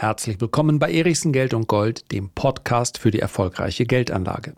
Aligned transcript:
Herzlich 0.00 0.40
willkommen 0.40 0.78
bei 0.78 0.92
Erichsen 0.92 1.32
Geld 1.32 1.54
und 1.54 1.66
Gold, 1.66 2.12
dem 2.12 2.30
Podcast 2.30 2.98
für 2.98 3.10
die 3.10 3.18
erfolgreiche 3.18 3.84
Geldanlage. 3.84 4.54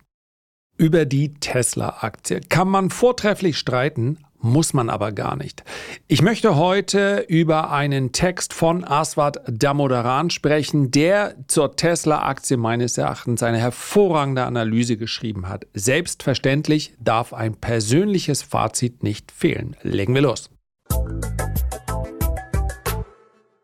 Über 0.77 1.07
die 1.07 1.33
Tesla-Aktie 1.33 2.43
kann 2.51 2.69
man 2.69 2.91
vortrefflich 2.91 3.57
streiten, 3.57 4.19
muss 4.39 4.75
man 4.75 4.91
aber 4.91 5.13
gar 5.13 5.37
nicht. 5.37 5.65
Ich 6.09 6.21
möchte 6.21 6.57
heute 6.57 7.25
über 7.27 7.71
einen 7.71 8.13
Text 8.13 8.53
von 8.53 8.85
Aswad 8.85 9.41
Damodaran 9.47 10.29
sprechen, 10.29 10.91
der 10.91 11.37
zur 11.49 11.75
Tesla-Aktie 11.75 12.59
meines 12.59 12.99
Erachtens 12.99 13.43
eine 13.43 13.57
hervorragende 13.57 14.45
Analyse 14.45 14.99
geschrieben 14.99 15.49
hat. 15.49 15.67
Selbstverständlich 15.73 16.93
darf 17.01 17.33
ein 17.33 17.55
persönliches 17.55 18.43
Fazit 18.43 19.03
nicht 19.03 19.33
fehlen. 19.33 19.75
Legen 19.81 20.15
wir 20.15 20.21
los. 20.21 20.51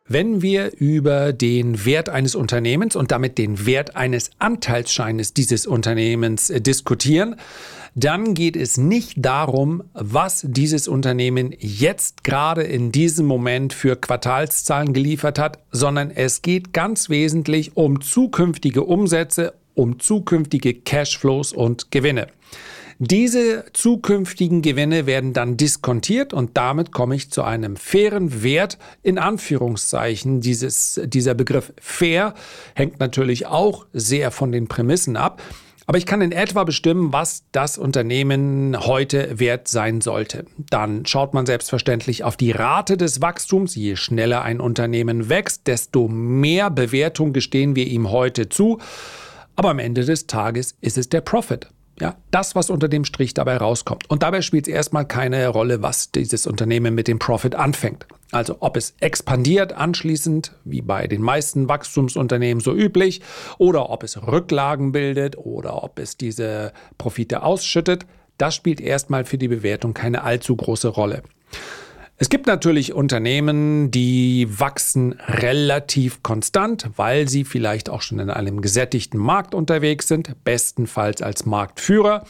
Wenn 0.08 0.40
wir 0.40 0.72
über 0.78 1.32
den 1.32 1.84
Wert 1.84 2.08
eines 2.08 2.36
Unternehmens 2.36 2.94
und 2.94 3.10
damit 3.10 3.38
den 3.38 3.66
Wert 3.66 3.96
eines 3.96 4.30
Anteilsscheines 4.38 5.34
dieses 5.34 5.66
Unternehmens 5.66 6.48
äh, 6.48 6.60
diskutieren, 6.60 7.34
dann 7.96 8.34
geht 8.34 8.56
es 8.56 8.76
nicht 8.76 9.14
darum, 9.16 9.82
was 9.94 10.44
dieses 10.46 10.86
Unternehmen 10.86 11.54
jetzt 11.58 12.22
gerade 12.22 12.62
in 12.62 12.92
diesem 12.92 13.26
Moment 13.26 13.72
für 13.72 13.96
Quartalszahlen 13.96 14.92
geliefert 14.92 15.38
hat, 15.38 15.58
sondern 15.72 16.10
es 16.10 16.42
geht 16.42 16.72
ganz 16.72 17.08
wesentlich 17.08 17.76
um 17.76 18.00
zukünftige 18.00 18.84
Umsätze, 18.84 19.54
um 19.74 19.98
zukünftige 19.98 20.74
Cashflows 20.74 21.52
und 21.52 21.90
Gewinne. 21.90 22.28
Diese 22.98 23.66
zukünftigen 23.74 24.62
Gewinne 24.62 25.04
werden 25.04 25.34
dann 25.34 25.58
diskontiert 25.58 26.32
und 26.32 26.56
damit 26.56 26.92
komme 26.92 27.14
ich 27.14 27.30
zu 27.30 27.42
einem 27.42 27.76
fairen 27.76 28.42
Wert 28.42 28.78
in 29.02 29.18
Anführungszeichen. 29.18 30.40
Dieses, 30.40 30.98
dieser 31.04 31.34
Begriff 31.34 31.74
fair 31.78 32.32
hängt 32.74 32.98
natürlich 32.98 33.46
auch 33.46 33.84
sehr 33.92 34.30
von 34.30 34.50
den 34.50 34.66
Prämissen 34.66 35.18
ab. 35.18 35.42
Aber 35.86 35.98
ich 35.98 36.06
kann 36.06 36.22
in 36.22 36.32
etwa 36.32 36.64
bestimmen, 36.64 37.12
was 37.12 37.44
das 37.52 37.76
Unternehmen 37.76 38.74
heute 38.86 39.38
wert 39.38 39.68
sein 39.68 40.00
sollte. 40.00 40.46
Dann 40.56 41.04
schaut 41.04 41.34
man 41.34 41.44
selbstverständlich 41.44 42.24
auf 42.24 42.38
die 42.38 42.50
Rate 42.50 42.96
des 42.96 43.20
Wachstums. 43.20 43.76
Je 43.76 43.94
schneller 43.96 44.42
ein 44.42 44.58
Unternehmen 44.58 45.28
wächst, 45.28 45.66
desto 45.66 46.08
mehr 46.08 46.70
Bewertung 46.70 47.34
gestehen 47.34 47.76
wir 47.76 47.86
ihm 47.86 48.10
heute 48.10 48.48
zu. 48.48 48.78
Aber 49.54 49.68
am 49.68 49.78
Ende 49.78 50.04
des 50.04 50.26
Tages 50.26 50.76
ist 50.80 50.96
es 50.96 51.10
der 51.10 51.20
Profit. 51.20 51.68
Ja, 51.98 52.16
das, 52.30 52.54
was 52.54 52.68
unter 52.68 52.88
dem 52.88 53.04
Strich 53.06 53.32
dabei 53.32 53.56
rauskommt. 53.56 54.10
Und 54.10 54.22
dabei 54.22 54.42
spielt 54.42 54.68
es 54.68 54.74
erstmal 54.74 55.06
keine 55.06 55.48
Rolle, 55.48 55.82
was 55.82 56.10
dieses 56.10 56.46
Unternehmen 56.46 56.94
mit 56.94 57.08
dem 57.08 57.18
Profit 57.18 57.54
anfängt. 57.54 58.06
Also 58.32 58.56
ob 58.60 58.76
es 58.76 58.94
expandiert 59.00 59.72
anschließend, 59.72 60.52
wie 60.64 60.82
bei 60.82 61.06
den 61.06 61.22
meisten 61.22 61.68
Wachstumsunternehmen 61.70 62.60
so 62.60 62.74
üblich, 62.74 63.22
oder 63.56 63.88
ob 63.88 64.02
es 64.02 64.20
Rücklagen 64.26 64.92
bildet 64.92 65.38
oder 65.38 65.82
ob 65.82 65.98
es 65.98 66.18
diese 66.18 66.72
Profite 66.98 67.42
ausschüttet, 67.42 68.04
das 68.36 68.54
spielt 68.54 68.82
erstmal 68.82 69.24
für 69.24 69.38
die 69.38 69.48
Bewertung 69.48 69.94
keine 69.94 70.22
allzu 70.22 70.54
große 70.54 70.88
Rolle. 70.88 71.22
Es 72.18 72.30
gibt 72.30 72.46
natürlich 72.46 72.94
Unternehmen, 72.94 73.90
die 73.90 74.48
wachsen 74.48 75.20
relativ 75.28 76.22
konstant, 76.22 76.88
weil 76.96 77.28
sie 77.28 77.44
vielleicht 77.44 77.90
auch 77.90 78.00
schon 78.00 78.20
in 78.20 78.30
einem 78.30 78.62
gesättigten 78.62 79.20
Markt 79.20 79.54
unterwegs 79.54 80.08
sind, 80.08 80.34
bestenfalls 80.42 81.20
als 81.20 81.44
Marktführer. 81.44 82.24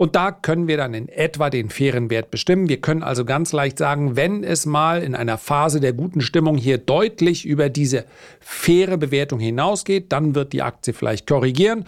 Und 0.00 0.16
da 0.16 0.32
können 0.32 0.66
wir 0.66 0.78
dann 0.78 0.94
in 0.94 1.10
etwa 1.10 1.50
den 1.50 1.68
fairen 1.68 2.08
Wert 2.08 2.30
bestimmen. 2.30 2.70
Wir 2.70 2.80
können 2.80 3.02
also 3.02 3.26
ganz 3.26 3.52
leicht 3.52 3.76
sagen, 3.76 4.16
wenn 4.16 4.44
es 4.44 4.64
mal 4.64 5.02
in 5.02 5.14
einer 5.14 5.36
Phase 5.36 5.78
der 5.78 5.92
guten 5.92 6.22
Stimmung 6.22 6.56
hier 6.56 6.78
deutlich 6.78 7.44
über 7.44 7.68
diese 7.68 8.06
faire 8.40 8.96
Bewertung 8.96 9.40
hinausgeht, 9.40 10.10
dann 10.10 10.34
wird 10.34 10.54
die 10.54 10.62
Aktie 10.62 10.94
vielleicht 10.94 11.26
korrigieren, 11.26 11.84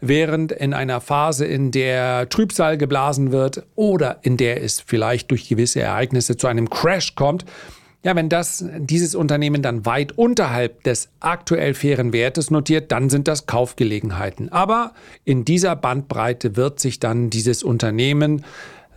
während 0.00 0.52
in 0.52 0.74
einer 0.74 1.00
Phase, 1.00 1.44
in 1.44 1.72
der 1.72 2.28
Trübsal 2.28 2.78
geblasen 2.78 3.32
wird 3.32 3.64
oder 3.74 4.20
in 4.22 4.36
der 4.36 4.62
es 4.62 4.80
vielleicht 4.80 5.32
durch 5.32 5.48
gewisse 5.48 5.80
Ereignisse 5.80 6.36
zu 6.36 6.46
einem 6.46 6.70
Crash 6.70 7.16
kommt, 7.16 7.44
ja, 8.06 8.14
wenn 8.14 8.28
das, 8.28 8.64
dieses 8.78 9.16
Unternehmen 9.16 9.62
dann 9.62 9.84
weit 9.84 10.16
unterhalb 10.16 10.84
des 10.84 11.08
aktuell 11.18 11.74
fairen 11.74 12.12
Wertes 12.12 12.52
notiert, 12.52 12.92
dann 12.92 13.10
sind 13.10 13.26
das 13.26 13.46
Kaufgelegenheiten. 13.46 14.48
Aber 14.52 14.92
in 15.24 15.44
dieser 15.44 15.74
Bandbreite 15.74 16.54
wird 16.54 16.78
sich 16.78 17.00
dann 17.00 17.30
dieses 17.30 17.64
Unternehmen 17.64 18.44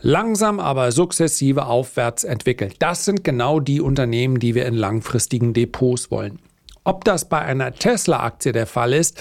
langsam, 0.02 0.60
aber 0.60 0.92
sukzessive 0.92 1.66
aufwärts 1.66 2.24
entwickeln. 2.24 2.72
Das 2.78 3.04
sind 3.04 3.24
genau 3.24 3.60
die 3.60 3.82
Unternehmen, 3.82 4.40
die 4.40 4.54
wir 4.54 4.68
in 4.68 4.76
langfristigen 4.76 5.54
Depots 5.54 6.12
wollen. 6.12 6.38
Ob 6.84 7.04
das 7.04 7.28
bei 7.28 7.40
einer 7.40 7.74
Tesla-Aktie 7.74 8.52
der 8.52 8.68
Fall 8.68 8.94
ist, 8.94 9.20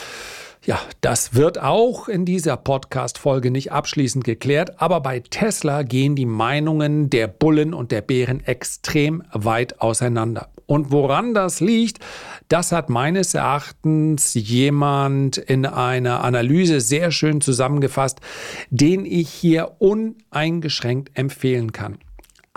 ja, 0.69 0.79
das 1.01 1.35
wird 1.35 1.59
auch 1.59 2.09
in 2.09 2.27
dieser 2.27 2.59
Podcast-Folge 2.59 3.51
nicht 3.51 3.73
abschließend 3.73 4.23
geklärt, 4.23 4.83
aber 4.83 5.01
bei 5.01 5.21
Tesla 5.21 5.83
gehen 5.83 6.15
die 6.15 6.27
Meinungen 6.27 7.09
der 7.09 7.27
Bullen 7.27 7.73
und 7.73 7.91
der 7.91 8.03
Bären 8.03 8.45
extrem 8.45 9.23
weit 9.33 9.81
auseinander. 9.81 10.51
Und 10.67 10.93
woran 10.93 11.33
das 11.33 11.61
liegt, 11.61 12.01
das 12.49 12.71
hat 12.71 12.91
meines 12.91 13.33
Erachtens 13.33 14.35
jemand 14.35 15.39
in 15.39 15.65
einer 15.65 16.23
Analyse 16.23 16.83
sehr 16.83 17.13
schön 17.13 17.41
zusammengefasst, 17.41 18.21
den 18.69 19.07
ich 19.07 19.31
hier 19.31 19.77
uneingeschränkt 19.79 21.17
empfehlen 21.17 21.73
kann. 21.73 21.97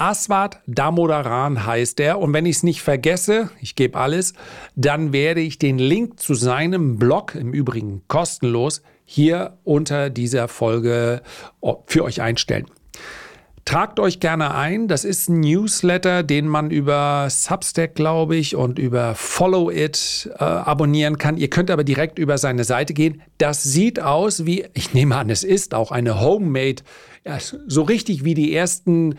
Aswad 0.01 0.61
Damodaran 0.65 1.63
heißt 1.63 1.99
er. 1.99 2.17
Und 2.17 2.33
wenn 2.33 2.47
ich 2.47 2.57
es 2.57 2.63
nicht 2.63 2.81
vergesse, 2.81 3.51
ich 3.61 3.75
gebe 3.75 3.99
alles, 3.99 4.33
dann 4.75 5.13
werde 5.13 5.41
ich 5.41 5.59
den 5.59 5.77
Link 5.77 6.19
zu 6.19 6.33
seinem 6.33 6.97
Blog, 6.97 7.35
im 7.35 7.53
Übrigen 7.53 8.01
kostenlos, 8.07 8.81
hier 9.05 9.59
unter 9.63 10.09
dieser 10.09 10.47
Folge 10.47 11.21
oh, 11.59 11.83
für 11.85 12.03
euch 12.03 12.19
einstellen. 12.19 12.65
Tragt 13.63 13.99
euch 13.99 14.19
gerne 14.19 14.55
ein. 14.55 14.87
Das 14.87 15.05
ist 15.05 15.29
ein 15.29 15.41
Newsletter, 15.41 16.23
den 16.23 16.47
man 16.47 16.71
über 16.71 17.27
Substack, 17.29 17.93
glaube 17.93 18.37
ich, 18.37 18.55
und 18.55 18.79
über 18.79 19.13
Follow 19.13 19.69
It 19.69 20.31
äh, 20.33 20.43
abonnieren 20.43 21.19
kann. 21.19 21.37
Ihr 21.37 21.51
könnt 21.51 21.69
aber 21.69 21.83
direkt 21.83 22.17
über 22.17 22.39
seine 22.39 22.63
Seite 22.63 22.95
gehen. 22.95 23.21
Das 23.37 23.61
sieht 23.61 24.01
aus 24.01 24.47
wie, 24.47 24.65
ich 24.73 24.95
nehme 24.95 25.15
an, 25.15 25.29
es 25.29 25.43
ist 25.43 25.75
auch 25.75 25.91
eine 25.91 26.19
Homemade, 26.19 26.81
ja, 27.23 27.37
so 27.39 27.83
richtig 27.83 28.25
wie 28.25 28.33
die 28.33 28.55
ersten 28.55 29.15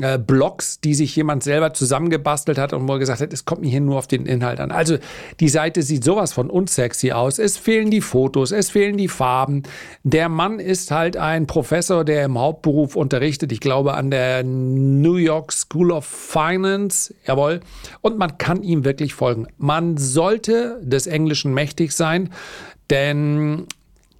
äh, 0.00 0.18
Blogs, 0.18 0.80
die 0.80 0.94
sich 0.94 1.14
jemand 1.16 1.42
selber 1.42 1.74
zusammengebastelt 1.74 2.56
hat 2.56 2.72
und 2.72 2.88
wo 2.88 2.94
er 2.94 2.98
gesagt 2.98 3.20
hat, 3.20 3.32
es 3.32 3.44
kommt 3.44 3.60
mir 3.60 3.68
hier 3.68 3.80
nur 3.80 3.98
auf 3.98 4.06
den 4.06 4.24
Inhalt 4.24 4.58
an. 4.58 4.70
Also 4.70 4.96
die 5.38 5.50
Seite 5.50 5.82
sieht 5.82 6.02
sowas 6.02 6.32
von 6.32 6.48
unsexy 6.48 7.12
aus. 7.12 7.38
Es 7.38 7.58
fehlen 7.58 7.90
die 7.90 8.00
Fotos, 8.00 8.52
es 8.52 8.70
fehlen 8.70 8.96
die 8.96 9.08
Farben. 9.08 9.64
Der 10.02 10.30
Mann 10.30 10.60
ist 10.60 10.90
halt 10.90 11.18
ein 11.18 11.46
Professor, 11.46 12.04
der 12.04 12.24
im 12.24 12.38
Hauptberuf 12.38 12.96
unterrichtet, 12.96 13.52
ich 13.52 13.60
glaube 13.60 13.92
an 13.92 14.10
der 14.10 14.42
New 14.44 15.16
York 15.16 15.52
School 15.52 15.92
of 15.92 16.06
Finance, 16.06 17.14
jawohl. 17.26 17.60
Und 18.00 18.16
man 18.16 18.38
kann 18.38 18.62
ihm 18.62 18.84
wirklich 18.86 19.12
folgen. 19.12 19.46
Man 19.58 19.98
sollte 19.98 20.80
des 20.82 21.06
Englischen 21.06 21.52
mächtig 21.52 21.92
sein, 21.92 22.30
denn 22.88 23.66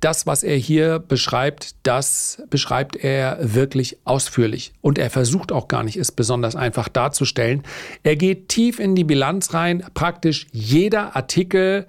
das, 0.02 0.26
was 0.26 0.42
er 0.42 0.56
hier 0.56 0.98
beschreibt, 0.98 1.76
das 1.84 2.42
beschreibt 2.50 2.96
er 2.96 3.38
wirklich 3.40 3.98
ausführlich. 4.04 4.72
Und 4.80 4.98
er 4.98 5.10
versucht 5.10 5.52
auch 5.52 5.68
gar 5.68 5.84
nicht, 5.84 5.96
es 5.96 6.12
besonders 6.12 6.56
einfach 6.56 6.88
darzustellen. 6.88 7.62
Er 8.02 8.16
geht 8.16 8.48
tief 8.48 8.80
in 8.80 8.94
die 8.94 9.04
Bilanz 9.04 9.54
rein, 9.54 9.84
praktisch 9.94 10.48
jeder 10.50 11.14
Artikel. 11.14 11.86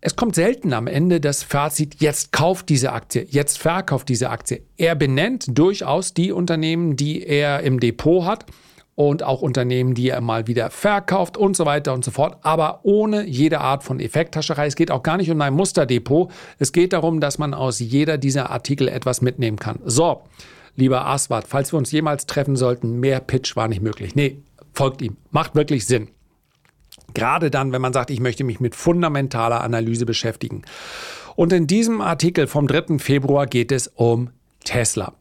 Es 0.00 0.14
kommt 0.14 0.36
selten 0.36 0.72
am 0.72 0.86
Ende 0.86 1.20
das 1.20 1.42
Fazit, 1.42 2.00
jetzt 2.00 2.30
kauft 2.30 2.68
diese 2.68 2.92
Aktie, 2.92 3.26
jetzt 3.28 3.58
verkauft 3.58 4.08
diese 4.08 4.30
Aktie. 4.30 4.62
Er 4.76 4.94
benennt 4.94 5.46
durchaus 5.58 6.14
die 6.14 6.30
Unternehmen, 6.30 6.96
die 6.96 7.26
er 7.26 7.60
im 7.62 7.80
Depot 7.80 8.24
hat 8.24 8.46
und 8.94 9.22
auch 9.22 9.42
Unternehmen, 9.42 9.94
die 9.94 10.08
er 10.08 10.20
mal 10.20 10.46
wieder 10.46 10.70
verkauft 10.70 11.36
und 11.36 11.56
so 11.56 11.66
weiter 11.66 11.92
und 11.92 12.04
so 12.04 12.10
fort, 12.10 12.38
aber 12.42 12.80
ohne 12.82 13.24
jede 13.24 13.60
Art 13.60 13.82
von 13.82 14.00
Effekthascherei. 14.00 14.66
Es 14.66 14.76
geht 14.76 14.90
auch 14.90 15.02
gar 15.02 15.16
nicht 15.16 15.30
um 15.30 15.40
ein 15.40 15.54
Musterdepot. 15.54 16.30
Es 16.58 16.72
geht 16.72 16.92
darum, 16.92 17.20
dass 17.20 17.38
man 17.38 17.54
aus 17.54 17.80
jeder 17.80 18.18
dieser 18.18 18.50
Artikel 18.50 18.88
etwas 18.88 19.20
mitnehmen 19.20 19.58
kann. 19.58 19.80
So, 19.84 20.22
lieber 20.76 21.06
Aswad, 21.06 21.46
falls 21.46 21.72
wir 21.72 21.78
uns 21.78 21.90
jemals 21.90 22.26
treffen 22.26 22.56
sollten, 22.56 23.00
mehr 23.00 23.20
Pitch 23.20 23.56
war 23.56 23.68
nicht 23.68 23.82
möglich. 23.82 24.14
Nee, 24.14 24.38
folgt 24.72 25.02
ihm. 25.02 25.16
Macht 25.30 25.54
wirklich 25.54 25.86
Sinn. 25.86 26.08
Gerade 27.14 27.50
dann, 27.50 27.72
wenn 27.72 27.82
man 27.82 27.92
sagt, 27.92 28.10
ich 28.10 28.20
möchte 28.20 28.44
mich 28.44 28.60
mit 28.60 28.74
fundamentaler 28.74 29.60
Analyse 29.60 30.06
beschäftigen. 30.06 30.62
Und 31.36 31.52
in 31.52 31.66
diesem 31.66 32.00
Artikel 32.00 32.46
vom 32.46 32.66
3. 32.66 32.98
Februar 32.98 33.46
geht 33.46 33.72
es 33.72 33.88
um 33.88 34.30
Tesla. 34.64 35.12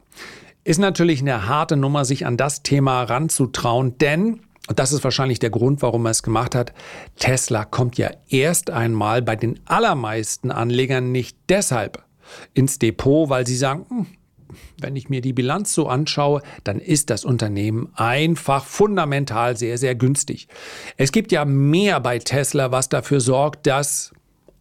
Ist 0.65 0.80
natürlich 0.80 1.19
eine 1.19 1.48
harte 1.48 1.75
Nummer, 1.75 2.06
sich 2.06 2.25
an 2.25 2.38
das 2.38 2.63
Thema 2.63 3.04
ranzutrauen, 3.04 3.98
denn, 3.98 4.42
und 4.69 4.80
das 4.80 4.94
ist 4.94 5.04
wahrscheinlich 5.04 5.39
der 5.39 5.50
Grund, 5.50 5.81
warum 5.81 6.06
er 6.06 6.12
es 6.12 6.24
gemacht 6.24 6.56
hat, 6.56 6.74
Tesla 7.18 7.65
kommt 7.65 7.98
ja 7.98 8.12
erst 8.30 8.69
einmal 8.69 9.21
bei 9.21 9.36
den 9.36 9.60
allermeisten 9.65 10.51
Anlegern 10.51 11.12
nicht 11.12 11.38
deshalb 11.50 12.04
ins 12.54 12.80
Depot, 12.80 13.30
weil 13.30 13.45
sie 13.45 13.57
sagen, 13.57 13.86
hm, 13.89 14.06
wenn 14.80 14.95
ich 14.95 15.10
mir 15.10 15.19
die 15.19 15.33
Bilanz 15.33 15.74
so 15.74 15.89
anschaue, 15.89 16.42
dann 16.63 16.80
ist 16.80 17.09
das 17.09 17.25
Unternehmen 17.25 17.92
einfach 17.95 18.63
fundamental 18.63 19.57
sehr, 19.57 19.77
sehr 19.77 19.95
günstig. 19.95 20.48
Es 20.95 21.12
gibt 21.12 21.33
ja 21.33 21.44
mehr 21.44 22.00
bei 22.00 22.19
Tesla, 22.19 22.71
was 22.71 22.88
dafür 22.88 23.19
sorgt, 23.19 23.68
dass 23.68 24.13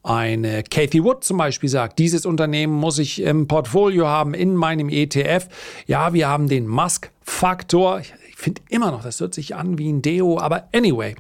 eine 0.03 0.65
Kathy 0.65 1.03
Wood 1.05 1.23
zum 1.25 1.39
Beispiel 1.39 1.69
sagt, 1.69 1.99
dieses 1.99 2.27
Unternehmen 2.27 2.73
muss 2.73 2.99
ich 2.99 3.23
im 3.23 3.47
Portfolio 3.47 4.09
haben, 4.09 4.35
in 4.35 4.57
meinem 4.57 4.89
ETF. 4.89 5.49
Ja, 5.87 6.13
wir 6.13 6.29
haben 6.29 6.49
den 6.49 6.67
Musk-Faktor. 6.67 8.01
Ich 8.01 8.37
finde 8.37 8.63
immer 8.69 8.91
noch, 8.91 9.05
das 9.05 9.21
hört 9.21 9.35
sich 9.35 9.55
an 9.55 9.79
wie 9.79 9.93
ein 9.93 10.03
Deo, 10.03 10.39
aber 10.39 10.69
anyway. 10.75 11.15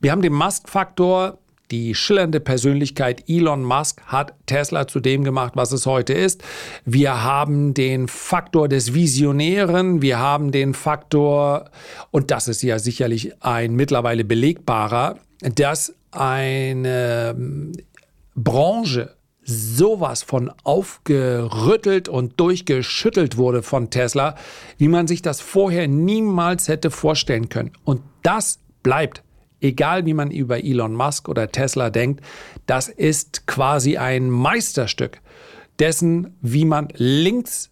Wir 0.00 0.12
haben 0.12 0.20
den 0.20 0.34
Musk-Faktor, 0.34 1.38
die 1.70 1.94
schillernde 1.94 2.38
Persönlichkeit 2.38 3.24
Elon 3.28 3.64
Musk 3.64 4.00
hat 4.06 4.34
Tesla 4.46 4.86
zu 4.86 5.00
dem 5.00 5.24
gemacht, 5.24 5.54
was 5.56 5.72
es 5.72 5.86
heute 5.86 6.12
ist. 6.12 6.44
Wir 6.84 7.24
haben 7.24 7.74
den 7.74 8.06
Faktor 8.06 8.68
des 8.68 8.94
Visionären, 8.94 10.00
wir 10.00 10.18
haben 10.18 10.52
den 10.52 10.74
Faktor, 10.74 11.70
und 12.12 12.30
das 12.30 12.46
ist 12.46 12.62
ja 12.62 12.78
sicherlich 12.78 13.42
ein 13.42 13.74
mittlerweile 13.74 14.24
belegbarer, 14.24 15.16
dass 15.40 15.92
eine 16.16 17.34
ähm, 17.36 17.72
Branche 18.34 19.16
sowas 19.46 20.24
von 20.24 20.50
aufgerüttelt 20.64 22.08
und 22.08 22.38
durchgeschüttelt 22.40 23.36
wurde 23.36 23.62
von 23.62 23.90
Tesla, 23.90 24.34
wie 24.76 24.88
man 24.88 25.06
sich 25.06 25.22
das 25.22 25.40
vorher 25.40 25.86
niemals 25.86 26.66
hätte 26.66 26.90
vorstellen 26.90 27.48
können. 27.48 27.70
Und 27.84 28.02
das 28.22 28.58
bleibt. 28.82 29.22
Egal 29.60 30.04
wie 30.04 30.14
man 30.14 30.30
über 30.30 30.62
Elon 30.62 30.94
Musk 30.94 31.28
oder 31.28 31.50
Tesla 31.50 31.90
denkt, 31.90 32.22
das 32.66 32.88
ist 32.88 33.46
quasi 33.46 33.96
ein 33.96 34.30
Meisterstück 34.30 35.20
dessen, 35.78 36.36
wie 36.42 36.64
man 36.64 36.88
links 36.94 37.70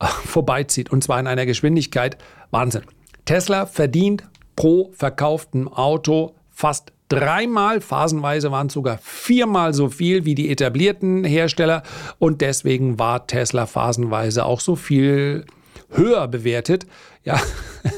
vorbeizieht. 0.00 0.90
Und 0.90 1.02
zwar 1.02 1.18
in 1.18 1.26
einer 1.26 1.46
Geschwindigkeit 1.46 2.18
Wahnsinn. 2.50 2.82
Tesla 3.24 3.66
verdient 3.66 4.24
pro 4.56 4.92
verkauftem 4.92 5.68
Auto 5.68 6.34
fast 6.50 6.92
dreimal, 7.08 7.80
phasenweise 7.80 8.50
waren 8.50 8.68
es 8.68 8.72
sogar 8.72 8.98
viermal 9.02 9.74
so 9.74 9.88
viel 9.88 10.24
wie 10.24 10.34
die 10.34 10.50
etablierten 10.50 11.24
Hersteller 11.24 11.82
und 12.18 12.40
deswegen 12.40 12.98
war 12.98 13.26
Tesla 13.26 13.66
phasenweise 13.66 14.44
auch 14.44 14.60
so 14.60 14.76
viel 14.76 15.44
höher 15.90 16.28
bewertet. 16.28 16.86
Ja, 17.24 17.40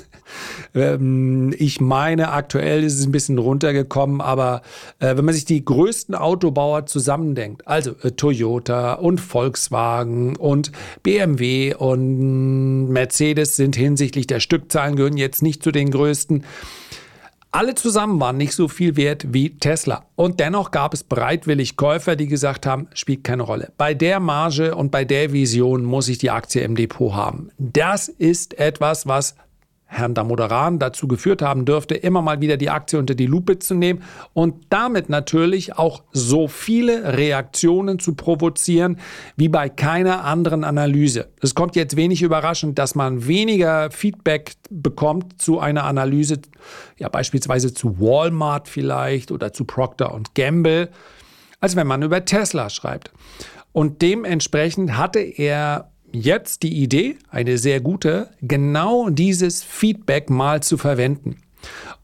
ähm, 0.74 1.54
ich 1.58 1.80
meine, 1.80 2.32
aktuell 2.32 2.84
ist 2.84 2.98
es 2.98 3.06
ein 3.06 3.12
bisschen 3.12 3.38
runtergekommen, 3.38 4.20
aber 4.20 4.62
äh, 4.98 5.16
wenn 5.16 5.24
man 5.24 5.34
sich 5.34 5.44
die 5.44 5.64
größten 5.64 6.14
Autobauer 6.14 6.86
zusammendenkt, 6.86 7.66
also 7.66 7.92
äh, 8.02 8.12
Toyota 8.12 8.94
und 8.94 9.20
Volkswagen 9.20 10.36
und 10.36 10.72
BMW 11.02 11.74
und 11.74 12.88
Mercedes 12.88 13.56
sind 13.56 13.76
hinsichtlich 13.76 14.26
der 14.26 14.40
Stückzahlen 14.40 14.96
gehören 14.96 15.16
jetzt 15.16 15.42
nicht 15.42 15.62
zu 15.62 15.72
den 15.72 15.90
größten. 15.90 16.44
Alle 17.52 17.74
zusammen 17.74 18.20
waren 18.20 18.36
nicht 18.36 18.54
so 18.54 18.68
viel 18.68 18.96
wert 18.96 19.32
wie 19.34 19.58
Tesla. 19.58 20.04
Und 20.14 20.38
dennoch 20.38 20.70
gab 20.70 20.94
es 20.94 21.02
bereitwillig 21.02 21.76
Käufer, 21.76 22.14
die 22.14 22.28
gesagt 22.28 22.64
haben, 22.64 22.86
spielt 22.94 23.24
keine 23.24 23.42
Rolle. 23.42 23.72
Bei 23.76 23.92
der 23.92 24.20
Marge 24.20 24.76
und 24.76 24.92
bei 24.92 25.04
der 25.04 25.32
Vision 25.32 25.82
muss 25.82 26.08
ich 26.08 26.18
die 26.18 26.30
Aktie 26.30 26.62
im 26.62 26.76
Depot 26.76 27.12
haben. 27.12 27.50
Das 27.58 28.06
ist 28.06 28.56
etwas, 28.60 29.08
was 29.08 29.34
Herrn 29.92 30.14
Damodaran 30.14 30.78
dazu 30.78 31.08
geführt 31.08 31.42
haben 31.42 31.64
dürfte, 31.64 31.96
immer 31.96 32.22
mal 32.22 32.40
wieder 32.40 32.56
die 32.56 32.70
Aktie 32.70 32.96
unter 32.96 33.16
die 33.16 33.26
Lupe 33.26 33.58
zu 33.58 33.74
nehmen 33.74 34.04
und 34.32 34.66
damit 34.70 35.08
natürlich 35.08 35.76
auch 35.76 36.04
so 36.12 36.46
viele 36.46 37.16
Reaktionen 37.18 37.98
zu 37.98 38.14
provozieren 38.14 38.98
wie 39.36 39.48
bei 39.48 39.68
keiner 39.68 40.24
anderen 40.24 40.62
Analyse. 40.62 41.28
Es 41.40 41.56
kommt 41.56 41.74
jetzt 41.74 41.96
wenig 41.96 42.22
überraschend, 42.22 42.78
dass 42.78 42.94
man 42.94 43.26
weniger 43.26 43.90
Feedback 43.90 44.52
bekommt 44.70 45.42
zu 45.42 45.58
einer 45.58 45.82
Analyse, 45.82 46.38
ja 46.96 47.08
beispielsweise 47.08 47.74
zu 47.74 47.98
Walmart 47.98 48.68
vielleicht 48.68 49.32
oder 49.32 49.52
zu 49.52 49.64
Procter 49.64 50.20
Gamble, 50.34 50.88
als 51.58 51.74
wenn 51.74 51.88
man 51.88 52.02
über 52.02 52.24
Tesla 52.24 52.70
schreibt. 52.70 53.10
Und 53.72 54.02
dementsprechend 54.02 54.96
hatte 54.96 55.18
er 55.18 55.89
jetzt 56.12 56.62
die 56.62 56.82
Idee, 56.82 57.16
eine 57.30 57.58
sehr 57.58 57.80
gute, 57.80 58.30
genau 58.42 59.10
dieses 59.10 59.62
Feedback 59.62 60.30
mal 60.30 60.62
zu 60.62 60.78
verwenden 60.78 61.36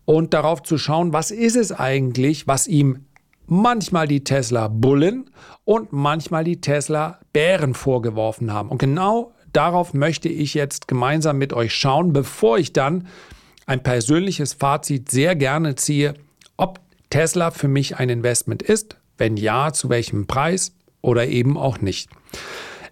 und 0.05 0.35
darauf 0.35 0.63
zu 0.63 0.79
schauen, 0.79 1.13
was 1.13 1.31
ist 1.31 1.57
es 1.57 1.73
eigentlich, 1.73 2.47
was 2.47 2.67
ihm 2.67 3.07
manchmal 3.47 4.09
die 4.09 4.25
Tesla 4.25 4.69
Bullen 4.69 5.31
und 5.65 5.93
manchmal 5.93 6.45
die 6.45 6.61
Tesla 6.61 7.21
Bären 7.33 7.75
vorgeworfen 7.75 8.53
haben. 8.53 8.71
Und 8.71 8.79
genau 8.79 9.33
darauf 9.53 9.95
möchte 9.95 10.29
ich 10.29 10.55
jetzt 10.55 10.89
gemeinsam 10.89 11.39
mit 11.39 11.53
euch 11.53 11.75
schauen, 11.75 12.13
bevor 12.13 12.59
ich 12.59 12.73
dann 12.73 13.07
ein 13.67 13.83
persönliches 13.83 14.55
Fazit 14.55 15.11
sehr 15.11 15.35
gerne 15.35 15.75
ziehe, 15.75 16.15
ob 16.57 16.81
Tesla 17.11 17.51
für 17.51 17.69
mich 17.69 17.97
ein 17.97 18.09
Investment 18.09 18.63
ist, 18.63 18.97
wenn 19.19 19.37
ja, 19.37 19.73
zu 19.73 19.89
welchem 19.89 20.27
Preis 20.27 20.73
oder 21.03 21.27
eben 21.27 21.57
auch 21.57 21.81
nicht. 21.81 22.11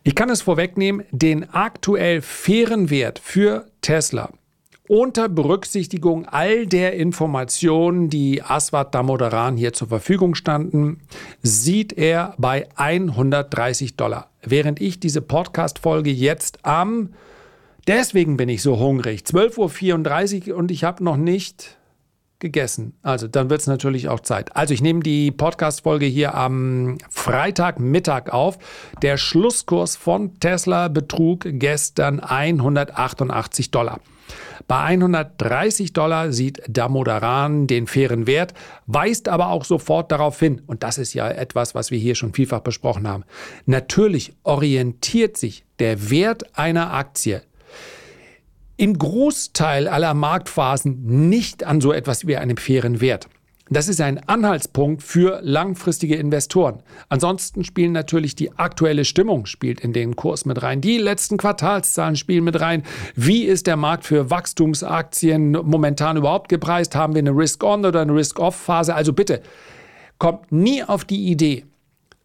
Ich 0.07 0.15
kann 0.15 0.29
es 0.29 0.43
vorwegnehmen, 0.43 1.05
den 1.13 1.49
aktuell 1.51 2.21
fairen 2.21 2.91
Wert 2.91 3.19
für 3.19 3.67
Tesla 3.81 4.31
unter 4.87 5.31
Berücksichtigung 5.31 6.27
all 6.27 6.67
der 6.67 6.93
Informationen, 6.95 8.11
die 8.11 8.43
Aswad 8.43 8.95
Damodaran 8.95 9.57
hier 9.57 9.73
zur 9.73 9.89
Verfügung 9.89 10.35
standen, 10.35 11.01
sieht 11.43 11.95
er 11.95 12.35
bei 12.37 12.69
130 12.77 13.97
Dollar. 13.97 14.29
Während 14.43 14.83
ich 14.83 15.01
diese 15.01 15.23
Podcast-Folge 15.23 16.11
jetzt 16.11 16.59
am, 16.67 17.15
deswegen 17.89 18.37
bin 18.37 18.51
ich 18.51 18.61
so 18.61 18.79
hungrig, 18.79 19.23
12.34 19.23 20.51
Uhr 20.51 20.57
und 20.59 20.71
ich 20.71 20.85
habe 20.85 21.03
noch 21.03 21.17
nicht 21.17 21.79
gegessen. 22.45 22.93
Also 23.03 23.27
dann 23.27 23.49
wird 23.49 23.63
es 23.63 23.67
natürlich 23.67 24.11
auch 24.11 24.21
Zeit. 24.21 24.55
Also 24.55 24.75
ich 24.75 24.83
nehme 24.83 25.01
die 25.01 25.31
Podcast-Folge 25.31 26.05
hier 26.05 26.35
am 26.35 26.99
Freitagmittag 27.09 28.29
auf. 28.29 28.59
Der 29.01 29.17
Schlusskurs 29.17 29.97
von 29.97 30.39
Tesla 30.41 30.89
betrug 30.89 31.47
gestern 31.47 32.21
188 32.21 33.71
Dollar. 33.71 33.99
Bei 34.69 34.81
130 34.81 35.95
Dollar 35.95 36.33
sieht 36.33 36.63
Damodaran 36.69 37.67
den 37.67 37.87
fairen 37.87 38.27
Wert, 38.27 38.53
weist 38.87 39.29
aber 39.29 39.49
auch 39.49 39.65
sofort 39.65 40.13
darauf 40.13 40.39
hin, 40.39 40.63
und 40.67 40.83
das 40.83 40.99
ist 40.99 41.13
ja 41.15 41.29
etwas, 41.29 41.75
was 41.75 41.91
wir 41.91 41.99
hier 41.99 42.15
schon 42.15 42.33
vielfach 42.33 42.61
besprochen 42.61 43.09
haben. 43.09 43.25
Natürlich 43.67 44.35
orientiert 44.43 45.37
sich 45.37 45.65
der 45.79 46.11
Wert 46.11 46.59
einer 46.59 46.93
Aktie 46.93 47.43
im 48.77 48.99
Großteil 48.99 49.89
aller 49.89 50.15
Marktphasen 50.15 51.29
nicht 51.29 51.65
an 51.65 51.81
so 51.81 51.93
etwas 51.93 52.27
wie 52.27 52.37
einem 52.37 52.57
fairen 52.57 53.01
Wert. 53.01 53.29
Das 53.71 53.89
ist 53.89 54.01
ein 54.03 54.19
Anhaltspunkt 54.29 55.03
für 55.03 55.41
langfristige 55.43 56.17
Investoren. 56.17 56.83
Ansonsten 57.09 57.65
spielen 57.65 57.93
natürlich 57.93 58.37
die 58.37 58.53
aktuelle 58.53 59.07
Stimmung 59.07 59.47
spielt 59.47 59.81
in 59.81 59.95
den 59.95 60.17
Kurs 60.17 60.45
mit 60.45 60.63
rein. 60.63 60.83
Die 60.83 60.99
letzten 60.99 61.39
Quartalszahlen 61.39 62.17
spielen 62.17 62.45
mit 62.45 62.61
rein. 62.61 62.83
Wie 63.15 63.45
ist 63.45 63.67
der 63.67 63.77
Markt 63.77 64.05
für 64.05 64.31
Wachstumsaktien 64.31 65.53
momentan 65.53 66.19
überhaupt 66.19 66.51
gepreist? 66.51 66.95
Haben 66.95 67.15
wir 67.15 67.21
eine 67.21 67.31
Risk-on 67.31 67.87
oder 67.87 68.03
eine 68.03 68.15
Risk-off-Phase? 68.15 68.95
Also 68.95 69.15
bitte, 69.15 69.41
kommt 70.19 70.53
nie 70.53 70.85
auf 70.85 71.07
die 71.07 71.31
Idee, 71.31 71.65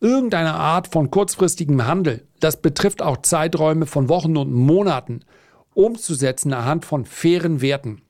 irgendeine 0.02 0.56
Art 0.56 0.88
von 0.88 1.10
kurzfristigem 1.10 1.86
Handel, 1.86 2.26
das 2.40 2.62
betrifft 2.62 3.02
auch 3.02 3.18
Zeiträume 3.22 3.86
von 3.86 4.10
Wochen 4.10 4.38
und 4.38 4.54
Monaten, 4.54 5.22
umzusetzen 5.80 6.54
anhand 6.54 6.86
von 6.86 7.06
fairen 7.06 7.62
Werten. 7.62 8.02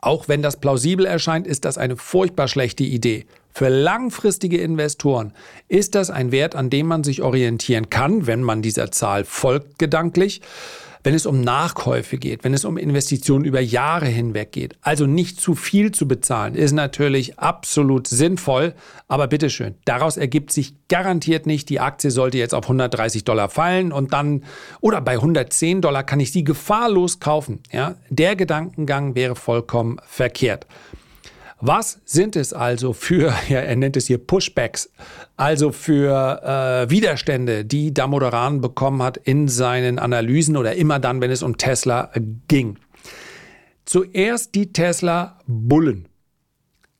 Auch 0.00 0.26
wenn 0.26 0.42
das 0.42 0.58
plausibel 0.58 1.06
erscheint, 1.06 1.46
ist 1.46 1.64
das 1.64 1.78
eine 1.78 1.96
furchtbar 1.96 2.48
schlechte 2.48 2.82
Idee. 2.82 3.26
Für 3.52 3.68
langfristige 3.68 4.58
Investoren 4.60 5.32
ist 5.68 5.94
das 5.94 6.10
ein 6.10 6.32
Wert, 6.32 6.56
an 6.56 6.70
dem 6.70 6.86
man 6.86 7.04
sich 7.04 7.22
orientieren 7.22 7.90
kann, 7.90 8.26
wenn 8.26 8.42
man 8.42 8.62
dieser 8.62 8.90
Zahl 8.90 9.24
folgt 9.24 9.78
gedanklich 9.78 10.40
wenn 11.04 11.14
es 11.14 11.26
um 11.26 11.40
Nachkäufe 11.40 12.18
geht, 12.18 12.44
wenn 12.44 12.54
es 12.54 12.64
um 12.64 12.76
Investitionen 12.76 13.44
über 13.44 13.60
Jahre 13.60 14.06
hinweg 14.06 14.52
geht. 14.52 14.76
Also 14.80 15.06
nicht 15.06 15.40
zu 15.40 15.54
viel 15.54 15.92
zu 15.92 16.06
bezahlen, 16.06 16.54
ist 16.54 16.72
natürlich 16.72 17.38
absolut 17.38 18.06
sinnvoll, 18.06 18.74
aber 19.08 19.26
bitteschön, 19.26 19.74
daraus 19.84 20.16
ergibt 20.16 20.52
sich 20.52 20.74
garantiert 20.88 21.46
nicht, 21.46 21.68
die 21.68 21.80
Aktie 21.80 22.10
sollte 22.10 22.38
jetzt 22.38 22.54
auf 22.54 22.64
130 22.64 23.24
Dollar 23.24 23.48
fallen 23.48 23.92
und 23.92 24.12
dann, 24.12 24.44
oder 24.80 25.00
bei 25.00 25.14
110 25.14 25.80
Dollar 25.80 26.04
kann 26.04 26.20
ich 26.20 26.32
sie 26.32 26.44
gefahrlos 26.44 27.20
kaufen. 27.20 27.60
Ja, 27.72 27.96
der 28.10 28.36
Gedankengang 28.36 29.14
wäre 29.14 29.34
vollkommen 29.34 29.98
verkehrt. 30.06 30.66
Was 31.64 32.00
sind 32.04 32.34
es 32.34 32.52
also 32.52 32.92
für, 32.92 33.32
ja, 33.48 33.60
er 33.60 33.76
nennt 33.76 33.96
es 33.96 34.08
hier 34.08 34.18
Pushbacks, 34.18 34.90
also 35.36 35.70
für 35.70 36.42
äh, 36.42 36.90
Widerstände, 36.90 37.64
die 37.64 37.94
Damodaran 37.94 38.60
bekommen 38.60 39.00
hat 39.00 39.16
in 39.16 39.46
seinen 39.46 40.00
Analysen 40.00 40.56
oder 40.56 40.74
immer 40.74 40.98
dann, 40.98 41.20
wenn 41.20 41.30
es 41.30 41.44
um 41.44 41.56
Tesla 41.56 42.10
ging? 42.48 42.80
Zuerst 43.84 44.56
die 44.56 44.72
Tesla-Bullen. 44.72 46.08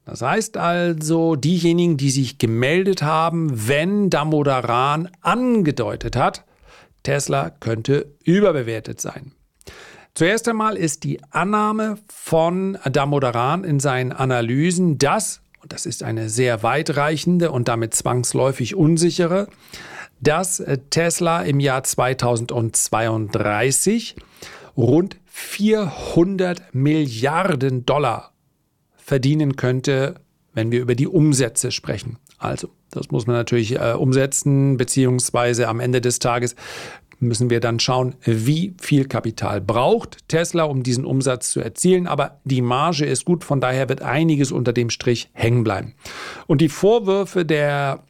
Das 0.05 0.23
heißt 0.23 0.57
also, 0.57 1.35
diejenigen, 1.35 1.97
die 1.97 2.11
sich 2.11 2.39
gemeldet 2.39 3.03
haben, 3.03 3.67
wenn 3.69 4.11
Damodaran 4.11 5.09
angedeutet 5.23 6.15
hat, 6.15 6.45
Tesla 7.03 7.51
könnte 7.51 8.15
überbewertet 8.23 9.01
sein. 9.01 9.33
Zuerst 10.15 10.47
einmal 10.47 10.77
ist 10.77 11.05
die 11.05 11.23
Annahme 11.31 11.97
von 12.07 12.77
Damodaran 12.85 13.65
in 13.65 13.81
seinen 13.81 14.13
Analysen, 14.13 14.99
dass, 14.99 15.41
und 15.63 15.73
das 15.73 15.87
ist 15.87 16.03
eine 16.03 16.29
sehr 16.29 16.63
weitreichende 16.63 17.51
und 17.51 17.69
damit 17.69 17.95
zwangsläufig 17.95 18.75
unsichere, 18.75 19.49
dass 20.21 20.63
Tesla 20.91 21.41
im 21.43 21.61
Jahr 21.61 21.83
2032 21.83 24.17
rund 24.77 25.17
400 25.25 26.75
Milliarden 26.75 27.87
Dollar 27.87 28.35
verdienen 28.97 29.57
könnte, 29.57 30.17
wenn 30.53 30.71
wir 30.71 30.83
über 30.83 30.95
die 30.95 31.09
Umsätze 31.09 31.73
sprechen. 31.73 32.19
Also, 32.37 32.69
das 32.91 33.11
muss 33.11 33.27
man 33.27 33.37
natürlich 33.37 33.77
äh, 33.77 33.95
umsetzen, 33.95 34.77
beziehungsweise 34.77 35.69
am 35.69 35.81
Ende 35.81 36.03
des 36.03 36.19
Tages 36.19 36.55
müssen 37.23 37.51
wir 37.51 37.61
dann 37.61 37.81
schauen, 37.81 38.15
wie 38.25 38.75
viel 38.81 39.07
Kapital 39.07 39.61
braucht 39.61 40.29
Tesla, 40.29 40.65
um 40.65 40.83
diesen 40.83 41.05
Umsatz 41.05 41.51
zu 41.51 41.61
erzielen. 41.61 42.07
Aber 42.07 42.41
die 42.45 42.63
Marge 42.63 43.07
ist 43.07 43.25
gut, 43.25 43.45
von 43.45 43.61
daher 43.61 43.89
wird 43.89 44.03
einiges 44.03 44.53
unter 44.53 44.73
dem 44.73 44.91
Strich 44.91 45.31
hängen 45.33 45.65
bleiben. 45.65 45.95
Und 46.47 46.61
die 46.61 46.69
Vorwürfe 46.69 47.45
der 47.45 48.05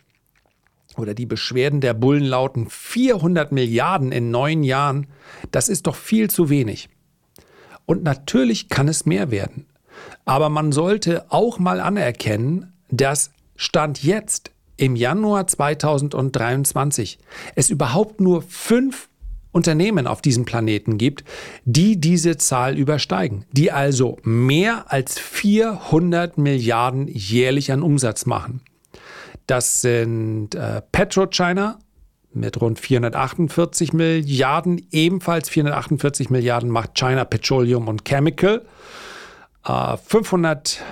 oder 0.97 1.15
die 1.15 1.27
Beschwerden 1.27 1.81
der 1.81 1.95
Bullen 1.95 2.25
lauten 2.25 2.69
400 2.69 3.53
Milliarden 3.53 4.13
in 4.13 4.31
neun 4.31 4.63
Jahren, 4.63 5.07
das 5.51 5.69
ist 5.69 5.87
doch 5.87 5.97
viel 5.97 6.29
zu 6.29 6.51
wenig. 6.51 6.89
Und 7.87 8.03
natürlich 8.03 8.69
kann 8.69 8.89
es 8.89 9.07
mehr 9.07 9.31
werden. 9.31 9.67
Aber 10.25 10.49
man 10.49 10.73
sollte 10.73 11.31
auch 11.31 11.59
mal 11.59 11.81
anerkennen, 11.81 12.73
dass 12.91 13.33
Stand 13.57 14.03
jetzt 14.03 14.52
im 14.77 14.97
Januar 14.97 15.47
2023 15.47 17.19
es 17.55 17.71
überhaupt 17.71 18.21
nur 18.21 18.43
fünf 18.43 19.09
Unternehmen 19.53 20.07
auf 20.07 20.23
diesem 20.23 20.45
Planeten 20.45 20.99
gibt, 20.99 21.25
die 21.65 22.01
diese 22.01 22.39
Zahl 22.39 22.79
übersteigen, 22.79 23.45
die 23.53 23.71
also 23.71 24.19
mehr 24.23 24.91
als 24.91 25.19
400 25.19 26.39
Milliarden 26.39 27.07
jährlich 27.07 27.71
an 27.71 27.83
Umsatz 27.83 28.27
machen. 28.27 28.63
Das 29.47 29.83
sind 29.83 30.55
äh, 30.55 30.81
PetroChina 30.93 31.79
mit 32.33 32.61
rund 32.61 32.81
448 32.81 33.93
Milliarden, 33.93 34.87
ebenfalls 34.91 35.51
448 35.51 36.31
Milliarden 36.31 36.71
macht 36.71 36.95
China 36.95 37.25
Petroleum 37.25 37.89
und 37.89 38.07
Chemical. 38.07 38.65
Äh, 39.67 39.97
500, 39.99 40.83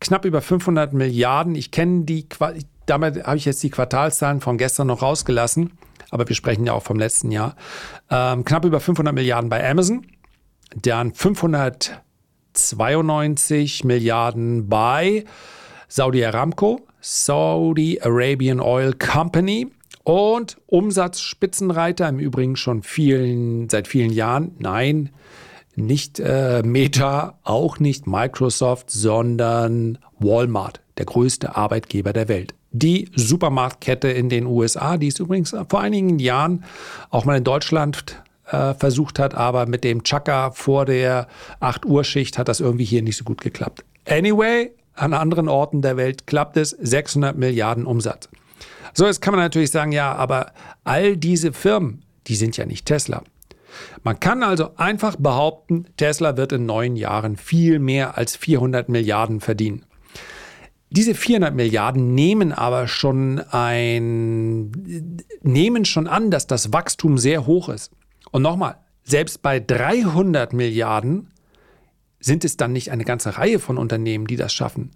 knapp 0.00 0.24
über 0.24 0.40
500 0.40 0.94
Milliarden. 0.94 1.54
Ich 1.54 1.70
kenne 1.70 2.04
die, 2.04 2.26
damit 2.88 3.24
habe 3.24 3.36
ich 3.36 3.44
jetzt 3.44 3.62
die 3.62 3.70
Quartalszahlen 3.70 4.40
von 4.40 4.58
gestern 4.58 4.88
noch 4.88 5.02
rausgelassen, 5.02 5.70
aber 6.10 6.28
wir 6.28 6.34
sprechen 6.34 6.66
ja 6.66 6.72
auch 6.72 6.82
vom 6.82 6.98
letzten 6.98 7.30
Jahr. 7.30 7.54
Ähm, 8.10 8.44
knapp 8.44 8.64
über 8.64 8.80
500 8.80 9.14
Milliarden 9.14 9.48
bei 9.50 9.64
Amazon, 9.68 10.06
dann 10.74 11.12
592 11.12 13.84
Milliarden 13.84 14.68
bei 14.68 15.24
Saudi 15.88 16.24
Aramco, 16.24 16.80
Saudi 17.00 18.00
Arabian 18.00 18.60
Oil 18.60 18.94
Company 18.94 19.68
und 20.04 20.56
Umsatzspitzenreiter 20.66 22.08
im 22.08 22.18
Übrigen 22.18 22.56
schon 22.56 22.82
vielen, 22.82 23.68
seit 23.68 23.86
vielen 23.86 24.10
Jahren. 24.10 24.56
Nein, 24.58 25.10
nicht 25.76 26.18
äh, 26.20 26.62
Meta, 26.64 27.38
auch 27.44 27.78
nicht 27.78 28.06
Microsoft, 28.06 28.90
sondern 28.90 29.98
Walmart, 30.18 30.80
der 30.96 31.04
größte 31.04 31.54
Arbeitgeber 31.56 32.12
der 32.12 32.28
Welt 32.28 32.54
die 32.70 33.10
Supermarktkette 33.14 34.08
in 34.08 34.28
den 34.28 34.46
USA, 34.46 34.96
die 34.96 35.08
es 35.08 35.18
übrigens 35.18 35.54
vor 35.68 35.80
einigen 35.80 36.18
Jahren 36.18 36.64
auch 37.10 37.24
mal 37.24 37.36
in 37.36 37.44
Deutschland 37.44 38.22
äh, 38.46 38.74
versucht 38.74 39.18
hat, 39.18 39.34
aber 39.34 39.66
mit 39.66 39.84
dem 39.84 40.02
Chaka 40.02 40.50
vor 40.50 40.84
der 40.84 41.28
8 41.60 41.86
Uhr 41.86 42.04
Schicht 42.04 42.38
hat 42.38 42.48
das 42.48 42.60
irgendwie 42.60 42.84
hier 42.84 43.02
nicht 43.02 43.16
so 43.16 43.24
gut 43.24 43.40
geklappt. 43.40 43.84
Anyway, 44.06 44.72
an 44.94 45.12
anderen 45.12 45.48
Orten 45.48 45.82
der 45.82 45.96
Welt 45.96 46.26
klappt 46.26 46.56
es 46.56 46.70
600 46.70 47.36
Milliarden 47.36 47.86
Umsatz. 47.86 48.28
So, 48.94 49.06
jetzt 49.06 49.22
kann 49.22 49.32
man 49.32 49.42
natürlich 49.42 49.70
sagen, 49.70 49.92
ja, 49.92 50.14
aber 50.14 50.52
all 50.84 51.16
diese 51.16 51.52
Firmen, 51.52 52.02
die 52.26 52.34
sind 52.34 52.56
ja 52.56 52.66
nicht 52.66 52.86
Tesla. 52.86 53.22
Man 54.02 54.18
kann 54.18 54.42
also 54.42 54.70
einfach 54.76 55.16
behaupten, 55.16 55.86
Tesla 55.96 56.36
wird 56.36 56.52
in 56.52 56.66
neun 56.66 56.96
Jahren 56.96 57.36
viel 57.36 57.78
mehr 57.78 58.16
als 58.16 58.34
400 58.36 58.88
Milliarden 58.88 59.40
verdienen. 59.40 59.84
Diese 60.90 61.14
400 61.14 61.54
Milliarden 61.54 62.14
nehmen 62.14 62.52
aber 62.52 62.88
schon 62.88 63.40
ein, 63.40 64.70
nehmen 65.42 65.84
schon 65.84 66.06
an, 66.06 66.30
dass 66.30 66.46
das 66.46 66.72
Wachstum 66.72 67.18
sehr 67.18 67.46
hoch 67.46 67.68
ist. 67.68 67.92
Und 68.30 68.42
nochmal, 68.42 68.76
selbst 69.04 69.42
bei 69.42 69.60
300 69.60 70.52
Milliarden 70.52 71.30
sind 72.20 72.44
es 72.44 72.56
dann 72.56 72.72
nicht 72.72 72.90
eine 72.90 73.04
ganze 73.04 73.38
Reihe 73.38 73.58
von 73.58 73.78
Unternehmen, 73.78 74.26
die 74.26 74.36
das 74.36 74.52
schaffen. 74.52 74.90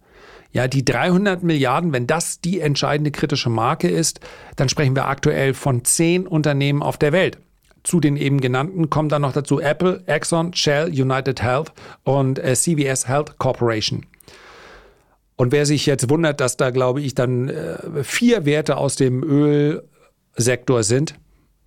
Ja, 0.50 0.68
die 0.68 0.84
300 0.84 1.42
Milliarden, 1.42 1.92
wenn 1.92 2.06
das 2.06 2.40
die 2.40 2.60
entscheidende 2.60 3.10
kritische 3.10 3.48
Marke 3.48 3.88
ist, 3.88 4.20
dann 4.56 4.68
sprechen 4.68 4.94
wir 4.94 5.08
aktuell 5.08 5.54
von 5.54 5.84
zehn 5.84 6.26
Unternehmen 6.26 6.82
auf 6.82 6.98
der 6.98 7.12
Welt. 7.12 7.38
Zu 7.84 8.00
den 8.00 8.16
eben 8.16 8.40
genannten 8.40 8.90
kommen 8.90 9.08
dann 9.08 9.22
noch 9.22 9.32
dazu 9.32 9.60
Apple, 9.60 10.02
Exxon, 10.06 10.52
Shell, 10.54 10.88
United 10.88 11.42
Health 11.42 11.72
und 12.04 12.38
äh, 12.38 12.54
CVS 12.54 13.08
Health 13.08 13.38
Corporation. 13.38 14.06
Und 15.42 15.50
wer 15.50 15.66
sich 15.66 15.86
jetzt 15.86 16.08
wundert, 16.08 16.38
dass 16.38 16.56
da, 16.56 16.70
glaube 16.70 17.00
ich, 17.00 17.16
dann 17.16 17.48
äh, 17.48 18.04
vier 18.04 18.44
Werte 18.44 18.76
aus 18.76 18.94
dem 18.94 19.24
Ölsektor 19.24 20.84
sind, 20.84 21.16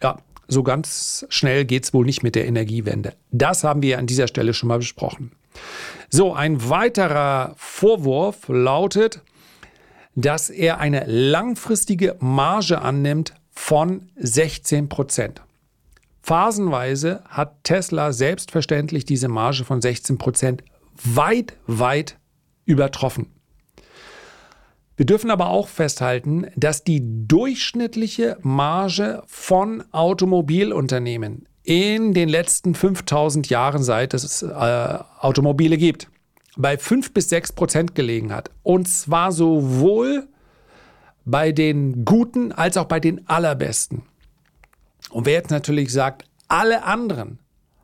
ja, 0.02 0.16
so 0.48 0.64
ganz 0.64 1.26
schnell 1.28 1.66
geht 1.66 1.84
es 1.84 1.94
wohl 1.94 2.06
nicht 2.06 2.24
mit 2.24 2.36
der 2.36 2.48
Energiewende. 2.48 3.16
Das 3.32 3.66
haben 3.66 3.82
wir 3.82 4.00
an 4.00 4.08
dieser 4.08 4.30
Stelle 4.30 4.54
schon 4.54 4.70
mal 4.70 4.78
besprochen. 4.78 5.34
So, 6.10 6.34
ein 6.34 6.70
weiterer 6.70 7.54
Vorwurf 7.58 8.48
lautet, 8.48 9.22
dass 10.16 10.50
er 10.50 10.80
eine 10.80 11.04
langfristige 11.06 12.16
Marge 12.22 12.82
annimmt 12.82 13.34
von 13.52 14.08
16 14.16 14.88
Prozent. 14.88 15.42
Phasenweise 16.22 17.24
hat 17.28 17.62
Tesla 17.66 18.14
selbstverständlich 18.14 19.04
diese 19.04 19.28
Marge 19.28 19.66
von 19.66 19.82
16 19.82 20.18
Prozent 20.18 20.64
weit, 21.04 21.58
weit 21.68 22.18
übertroffen. 22.64 23.35
Wir 24.98 25.06
dürfen 25.06 25.30
aber 25.30 25.50
auch 25.50 25.68
festhalten, 25.68 26.48
dass 26.56 26.84
die 26.84 27.02
durchschnittliche 27.28 28.38
Marge 28.42 29.24
von 29.28 29.84
Automobilunternehmen 29.92 31.48
in 31.64 32.14
den 32.14 32.30
letzten 32.30 32.76
5000 32.76 33.50
Jahren, 33.50 33.84
seit 33.84 34.14
es 34.14 34.42
äh, 34.42 35.00
Automobile 35.20 35.78
gibt, 35.78 36.08
bei 36.56 36.78
5 36.78 37.14
bis 37.14 37.30
6 37.30 37.54
Prozent 37.54 37.96
gelegen 37.96 38.34
hat. 38.34 38.52
Und 38.64 38.88
zwar 38.88 39.32
sowohl 39.32 40.28
bei 41.26 41.52
den 41.52 42.06
guten 42.06 42.52
als 42.52 42.78
auch 42.78 42.86
bei 42.86 43.00
den 43.00 43.28
allerbesten. 43.28 44.04
Und 45.10 45.26
wer 45.26 45.34
jetzt 45.34 45.52
natürlich 45.52 45.92
sagt, 45.92 46.26
alle 46.48 46.84
anderen 46.84 47.40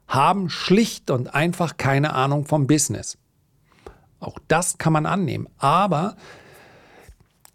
haben 0.07 0.49
schlicht 0.49 1.09
und 1.09 1.33
einfach 1.33 1.77
keine 1.77 2.13
Ahnung 2.13 2.45
vom 2.45 2.67
Business. 2.67 3.17
Auch 4.19 4.37
das 4.47 4.77
kann 4.77 4.93
man 4.93 5.05
annehmen. 5.05 5.49
Aber 5.57 6.15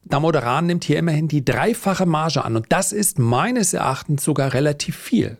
Damodaran 0.08 0.66
nimmt 0.66 0.84
hier 0.84 0.98
immerhin 0.98 1.28
die 1.28 1.44
dreifache 1.44 2.06
Marge 2.06 2.44
an 2.44 2.56
und 2.56 2.66
das 2.68 2.92
ist 2.92 3.18
meines 3.18 3.74
Erachtens 3.74 4.22
sogar 4.24 4.54
relativ 4.54 4.96
viel. 4.96 5.36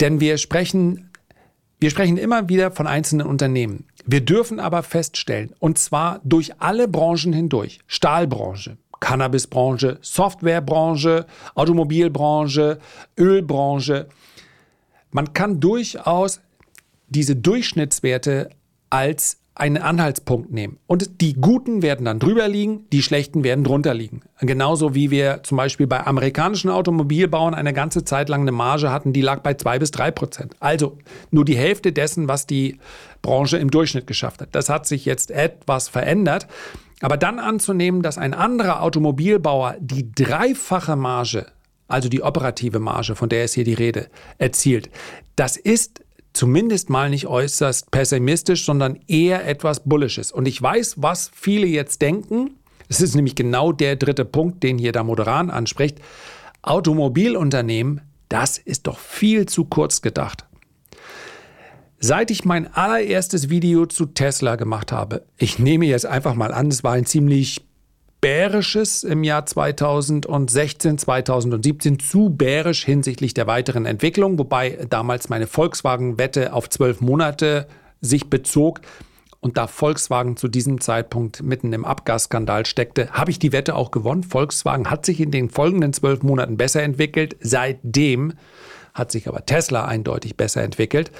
Denn 0.00 0.20
wir 0.20 0.38
sprechen, 0.38 1.10
wir 1.80 1.90
sprechen 1.90 2.16
immer 2.16 2.48
wieder 2.48 2.70
von 2.70 2.86
einzelnen 2.86 3.26
Unternehmen. 3.26 3.86
Wir 4.06 4.20
dürfen 4.20 4.60
aber 4.60 4.82
feststellen, 4.82 5.54
und 5.58 5.78
zwar 5.78 6.20
durch 6.24 6.60
alle 6.60 6.86
Branchen 6.86 7.32
hindurch, 7.32 7.80
Stahlbranche, 7.88 8.78
Cannabisbranche, 9.00 9.98
Softwarebranche, 10.00 11.26
Automobilbranche, 11.54 12.78
Ölbranche, 13.18 14.08
man 15.10 15.32
kann 15.32 15.60
durchaus 15.60 16.40
diese 17.08 17.34
Durchschnittswerte 17.34 18.50
als 18.90 19.37
einen 19.58 19.78
Anhaltspunkt 19.78 20.52
nehmen. 20.52 20.78
Und 20.86 21.20
die 21.20 21.34
Guten 21.34 21.82
werden 21.82 22.04
dann 22.04 22.20
drüber 22.20 22.46
liegen, 22.46 22.86
die 22.92 23.02
Schlechten 23.02 23.42
werden 23.42 23.64
drunter 23.64 23.92
liegen. 23.92 24.22
Genauso 24.40 24.94
wie 24.94 25.10
wir 25.10 25.40
zum 25.42 25.56
Beispiel 25.56 25.88
bei 25.88 26.06
amerikanischen 26.06 26.70
Automobilbauern 26.70 27.54
eine 27.54 27.72
ganze 27.72 28.04
Zeit 28.04 28.28
lang 28.28 28.42
eine 28.42 28.52
Marge 28.52 28.92
hatten, 28.92 29.12
die 29.12 29.20
lag 29.20 29.40
bei 29.40 29.54
zwei 29.54 29.78
bis 29.80 29.90
drei 29.90 30.12
Prozent. 30.12 30.54
Also 30.60 30.98
nur 31.32 31.44
die 31.44 31.56
Hälfte 31.56 31.92
dessen, 31.92 32.28
was 32.28 32.46
die 32.46 32.78
Branche 33.20 33.58
im 33.58 33.70
Durchschnitt 33.70 34.06
geschafft 34.06 34.40
hat. 34.40 34.50
Das 34.52 34.68
hat 34.68 34.86
sich 34.86 35.04
jetzt 35.04 35.32
etwas 35.32 35.88
verändert. 35.88 36.46
Aber 37.00 37.16
dann 37.16 37.38
anzunehmen, 37.38 38.02
dass 38.02 38.18
ein 38.18 38.34
anderer 38.34 38.82
Automobilbauer 38.82 39.76
die 39.80 40.12
dreifache 40.12 40.96
Marge, 40.96 41.46
also 41.88 42.08
die 42.08 42.22
operative 42.22 42.78
Marge, 42.78 43.16
von 43.16 43.28
der 43.28 43.44
ist 43.44 43.54
hier 43.54 43.64
die 43.64 43.74
Rede, 43.74 44.08
erzielt, 44.38 44.90
das 45.36 45.56
ist 45.56 46.00
zumindest 46.38 46.88
mal 46.88 47.10
nicht 47.10 47.26
äußerst 47.26 47.90
pessimistisch, 47.90 48.64
sondern 48.64 49.00
eher 49.08 49.46
etwas 49.46 49.80
Bullisches. 49.80 50.30
Und 50.30 50.46
ich 50.46 50.62
weiß, 50.62 50.94
was 50.98 51.32
viele 51.34 51.66
jetzt 51.66 52.00
denken. 52.00 52.54
Es 52.88 53.00
ist 53.00 53.16
nämlich 53.16 53.34
genau 53.34 53.72
der 53.72 53.96
dritte 53.96 54.24
Punkt, 54.24 54.62
den 54.62 54.78
hier 54.78 54.92
der 54.92 55.02
Moderan 55.02 55.50
anspricht. 55.50 55.98
Automobilunternehmen, 56.62 58.02
Das 58.28 58.58
ist 58.58 58.86
doch 58.86 58.98
viel 58.98 59.46
zu 59.46 59.64
kurz 59.64 60.00
gedacht. 60.00 60.44
Seit 61.98 62.30
ich 62.30 62.44
mein 62.44 62.72
allererstes 62.72 63.48
Video 63.48 63.86
zu 63.86 64.06
Tesla 64.06 64.56
gemacht 64.56 64.92
habe, 64.92 65.24
ich 65.38 65.58
nehme 65.58 65.86
jetzt 65.86 66.06
einfach 66.06 66.34
mal 66.34 66.52
an, 66.52 66.68
es 66.68 66.84
war 66.84 66.92
ein 66.92 67.06
ziemlich 67.06 67.66
bärisches 68.20 69.04
im 69.04 69.22
Jahr 69.22 69.46
2016, 69.46 70.98
2017, 70.98 71.98
zu 71.98 72.30
bärisch 72.30 72.84
hinsichtlich 72.84 73.34
der 73.34 73.46
weiteren 73.46 73.86
Entwicklung, 73.86 74.38
wobei 74.38 74.86
damals 74.90 75.28
meine 75.28 75.46
Volkswagen-Wette 75.46 76.52
auf 76.52 76.68
zwölf 76.68 77.00
Monate 77.00 77.68
sich 78.00 78.28
bezog. 78.28 78.80
Und 79.40 79.56
da 79.56 79.68
Volkswagen 79.68 80.36
zu 80.36 80.48
diesem 80.48 80.80
Zeitpunkt 80.80 81.42
mitten 81.42 81.72
im 81.72 81.84
Abgasskandal 81.84 82.66
steckte, 82.66 83.12
habe 83.12 83.30
ich 83.30 83.38
die 83.38 83.52
Wette 83.52 83.76
auch 83.76 83.92
gewonnen. 83.92 84.24
Volkswagen 84.24 84.90
hat 84.90 85.06
sich 85.06 85.20
in 85.20 85.30
den 85.30 85.48
folgenden 85.48 85.92
zwölf 85.92 86.22
Monaten 86.22 86.56
besser 86.56 86.82
entwickelt. 86.82 87.36
Seitdem 87.40 88.32
hat 88.94 89.12
sich 89.12 89.28
aber 89.28 89.46
Tesla 89.46 89.84
eindeutig 89.84 90.36
besser 90.36 90.62
entwickelt. 90.62 91.12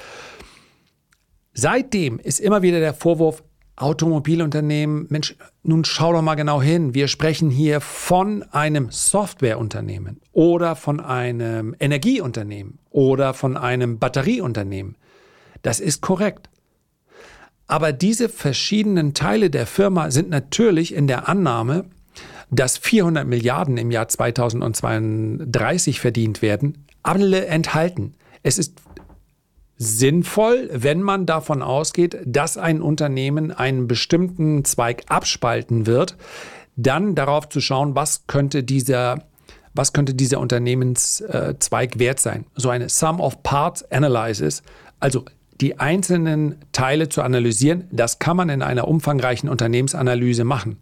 Seitdem 1.53 2.19
ist 2.19 2.39
immer 2.41 2.61
wieder 2.61 2.81
der 2.81 2.93
Vorwurf, 2.93 3.41
Automobilunternehmen, 3.79 5.07
Mensch, 5.09 5.35
nun 5.63 5.85
schau 5.85 6.13
doch 6.13 6.21
mal 6.21 6.35
genau 6.35 6.61
hin. 6.61 6.93
Wir 6.93 7.07
sprechen 7.07 7.49
hier 7.49 7.81
von 7.81 8.43
einem 8.51 8.91
Softwareunternehmen 8.91 10.19
oder 10.33 10.75
von 10.75 10.99
einem 10.99 11.75
Energieunternehmen 11.79 12.79
oder 12.91 13.33
von 13.33 13.57
einem 13.57 13.97
Batterieunternehmen. 13.97 14.95
Das 15.61 15.79
ist 15.79 16.01
korrekt. 16.01 16.49
Aber 17.67 17.93
diese 17.93 18.29
verschiedenen 18.29 19.13
Teile 19.13 19.49
der 19.49 19.67
Firma 19.67 20.11
sind 20.11 20.29
natürlich 20.29 20.93
in 20.93 21.07
der 21.07 21.29
Annahme, 21.29 21.85
dass 22.51 22.77
400 22.77 23.27
Milliarden 23.27 23.77
im 23.77 23.91
Jahr 23.91 24.07
2032 24.07 25.99
verdient 25.99 26.41
werden, 26.41 26.85
alle 27.03 27.45
enthalten. 27.45 28.15
Es 28.41 28.57
ist 28.57 28.81
sinnvoll, 29.79 30.69
wenn 30.71 31.01
man 31.01 31.25
davon 31.25 31.63
ausgeht, 31.63 32.17
dass 32.25 32.57
ein 32.57 32.81
Unternehmen 32.81 33.51
einen 33.51 33.87
bestimmten 33.87 34.63
Zweig 34.65 35.03
abspalten 35.07 35.87
wird, 35.87 36.17
dann 36.75 37.15
darauf 37.15 37.49
zu 37.49 37.61
schauen, 37.61 37.95
was 37.95 38.27
könnte 38.27 38.63
dieser 38.63 39.23
was 39.73 39.93
könnte 39.93 40.13
dieser 40.13 40.39
Unternehmenszweig 40.39 41.99
wert 41.99 42.19
sein? 42.19 42.45
So 42.55 42.69
eine 42.69 42.89
Sum 42.89 43.21
of 43.21 43.43
Parts 43.43 43.83
Analysis, 43.91 44.63
also 44.99 45.25
die 45.61 45.79
einzelnen 45.79 46.55
Teile 46.71 47.07
zu 47.07 47.21
analysieren, 47.21 47.87
das 47.91 48.19
kann 48.19 48.35
man 48.35 48.49
in 48.49 48.61
einer 48.61 48.87
umfangreichen 48.87 49.47
Unternehmensanalyse 49.47 50.43
machen. 50.43 50.77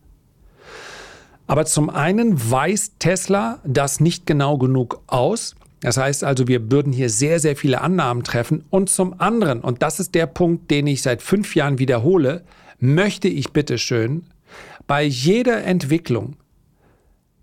Aber 1.48 1.66
zum 1.66 1.90
einen 1.90 2.50
weiß 2.50 2.94
Tesla 3.00 3.60
das 3.66 4.00
nicht 4.00 4.26
genau 4.26 4.58
genug 4.58 5.02
aus. 5.08 5.56
Das 5.80 5.98
heißt 5.98 6.24
also, 6.24 6.48
wir 6.48 6.72
würden 6.72 6.92
hier 6.92 7.10
sehr, 7.10 7.40
sehr 7.40 7.56
viele 7.56 7.82
Annahmen 7.82 8.24
treffen. 8.24 8.64
Und 8.70 8.90
zum 8.90 9.20
anderen, 9.20 9.62
und 9.62 9.84
das 9.84 10.00
ist 10.00 10.16
der 10.16 10.26
Punkt, 10.26 10.72
den 10.72 10.88
ich 10.88 11.02
seit 11.02 11.22
fünf 11.22 11.56
Jahren 11.56 11.78
wiederhole, 11.80 12.44
möchte 12.80 13.28
ich 13.28 13.52
bitte 13.52 13.78
schön 13.78 14.24
bei 14.88 15.04
jeder 15.04 15.64
Entwicklung 15.64 16.38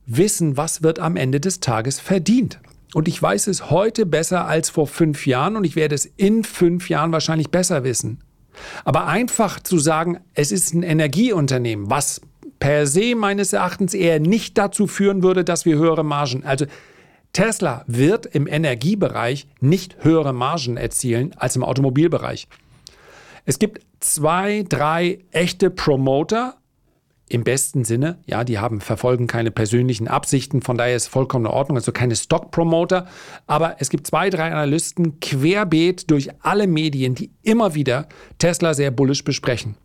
wissen, 0.07 0.57
was 0.57 0.83
wird 0.83 0.99
am 0.99 1.17
Ende 1.17 1.41
des 1.41 1.61
Tages 1.61 2.01
verdient. 2.01 2.61
Und 2.95 3.09
ich 3.09 3.21
weiß 3.21 3.49
es 3.49 3.71
heute 3.71 4.07
besser 4.07 4.47
als 4.47 4.71
vor 4.71 4.87
fünf 4.87 5.27
Jahren 5.27 5.57
und 5.57 5.65
ich 5.65 5.77
werde 5.77 5.95
es 5.95 6.07
in 6.17 6.45
fünf 6.45 6.89
Jahren 6.89 7.13
wahrscheinlich 7.13 7.51
besser 7.51 7.85
wissen. 7.85 8.21
Aber 8.85 9.07
einfach 9.07 9.61
zu 9.61 9.79
sagen, 9.79 10.19
es 10.35 10.53
ist 10.53 10.75
ein 10.75 10.85
Energieunternehmen, 10.85 11.91
was 11.91 12.21
per 12.61 12.87
se 12.87 13.15
meines 13.17 13.53
Erachtens 13.53 13.95
eher 13.95 14.21
nicht 14.21 14.57
dazu 14.57 14.87
führen 14.87 15.23
würde, 15.23 15.45
dass 15.45 15.65
wir 15.65 15.77
höhere 15.77 16.05
Margen, 16.05 16.45
also 16.45 16.67
Tesla 17.35 17.85
wird 17.87 18.25
im 18.25 18.47
Energiebereich 18.47 19.47
nicht 19.61 20.03
höhere 20.03 20.33
Margen 20.33 20.79
erzielen 20.79 21.35
als 21.37 21.57
im 21.57 21.65
Automobilbereich. 21.65 22.49
Es 23.45 23.59
gibt 23.59 23.85
zwei, 24.01 24.65
drei 24.67 25.19
echte 25.33 25.69
Promoter, 25.69 26.57
im 27.29 27.43
besten 27.43 27.85
Sinne. 27.85 28.19
Ja, 28.27 28.45
die 28.45 28.59
haben, 28.59 28.81
verfolgen 28.81 29.27
keine 29.27 29.51
persönlichen 29.51 30.09
Absichten, 30.09 30.63
von 30.63 30.77
daher 30.77 30.95
ist 30.95 31.09
vollkommen 31.09 31.47
in 31.47 31.51
Ordnung, 31.51 31.79
also 31.79 31.91
keine 31.91 32.17
Stock-Promoter. 32.17 33.07
Aber 33.47 33.77
es 33.79 33.89
gibt 33.89 34.07
zwei, 34.07 34.31
drei 34.31 34.53
Analysten 34.53 35.21
querbeet 35.21 36.11
durch 36.11 36.29
alle 36.43 36.67
Medien, 36.67 37.15
die 37.15 37.31
immer 37.43 37.75
wieder 37.75 38.09
Tesla 38.39 38.75
sehr 38.75 38.91
bullisch 38.91 39.25
besprechen. 39.25 39.77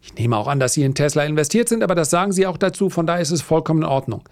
Ich 0.00 0.14
nehme 0.14 0.36
auch 0.36 0.48
an, 0.48 0.60
dass 0.60 0.74
sie 0.74 0.82
in 0.82 0.94
Tesla 0.94 1.24
investiert 1.24 1.68
sind, 1.68 1.82
aber 1.82 1.94
das 1.94 2.10
sagen 2.10 2.32
sie 2.32 2.46
auch 2.46 2.56
dazu, 2.56 2.90
von 2.90 3.06
daher 3.06 3.22
ist 3.22 3.30
es 3.30 3.42
vollkommen 3.42 3.82
in 3.82 3.88
Ordnung. 3.88 4.22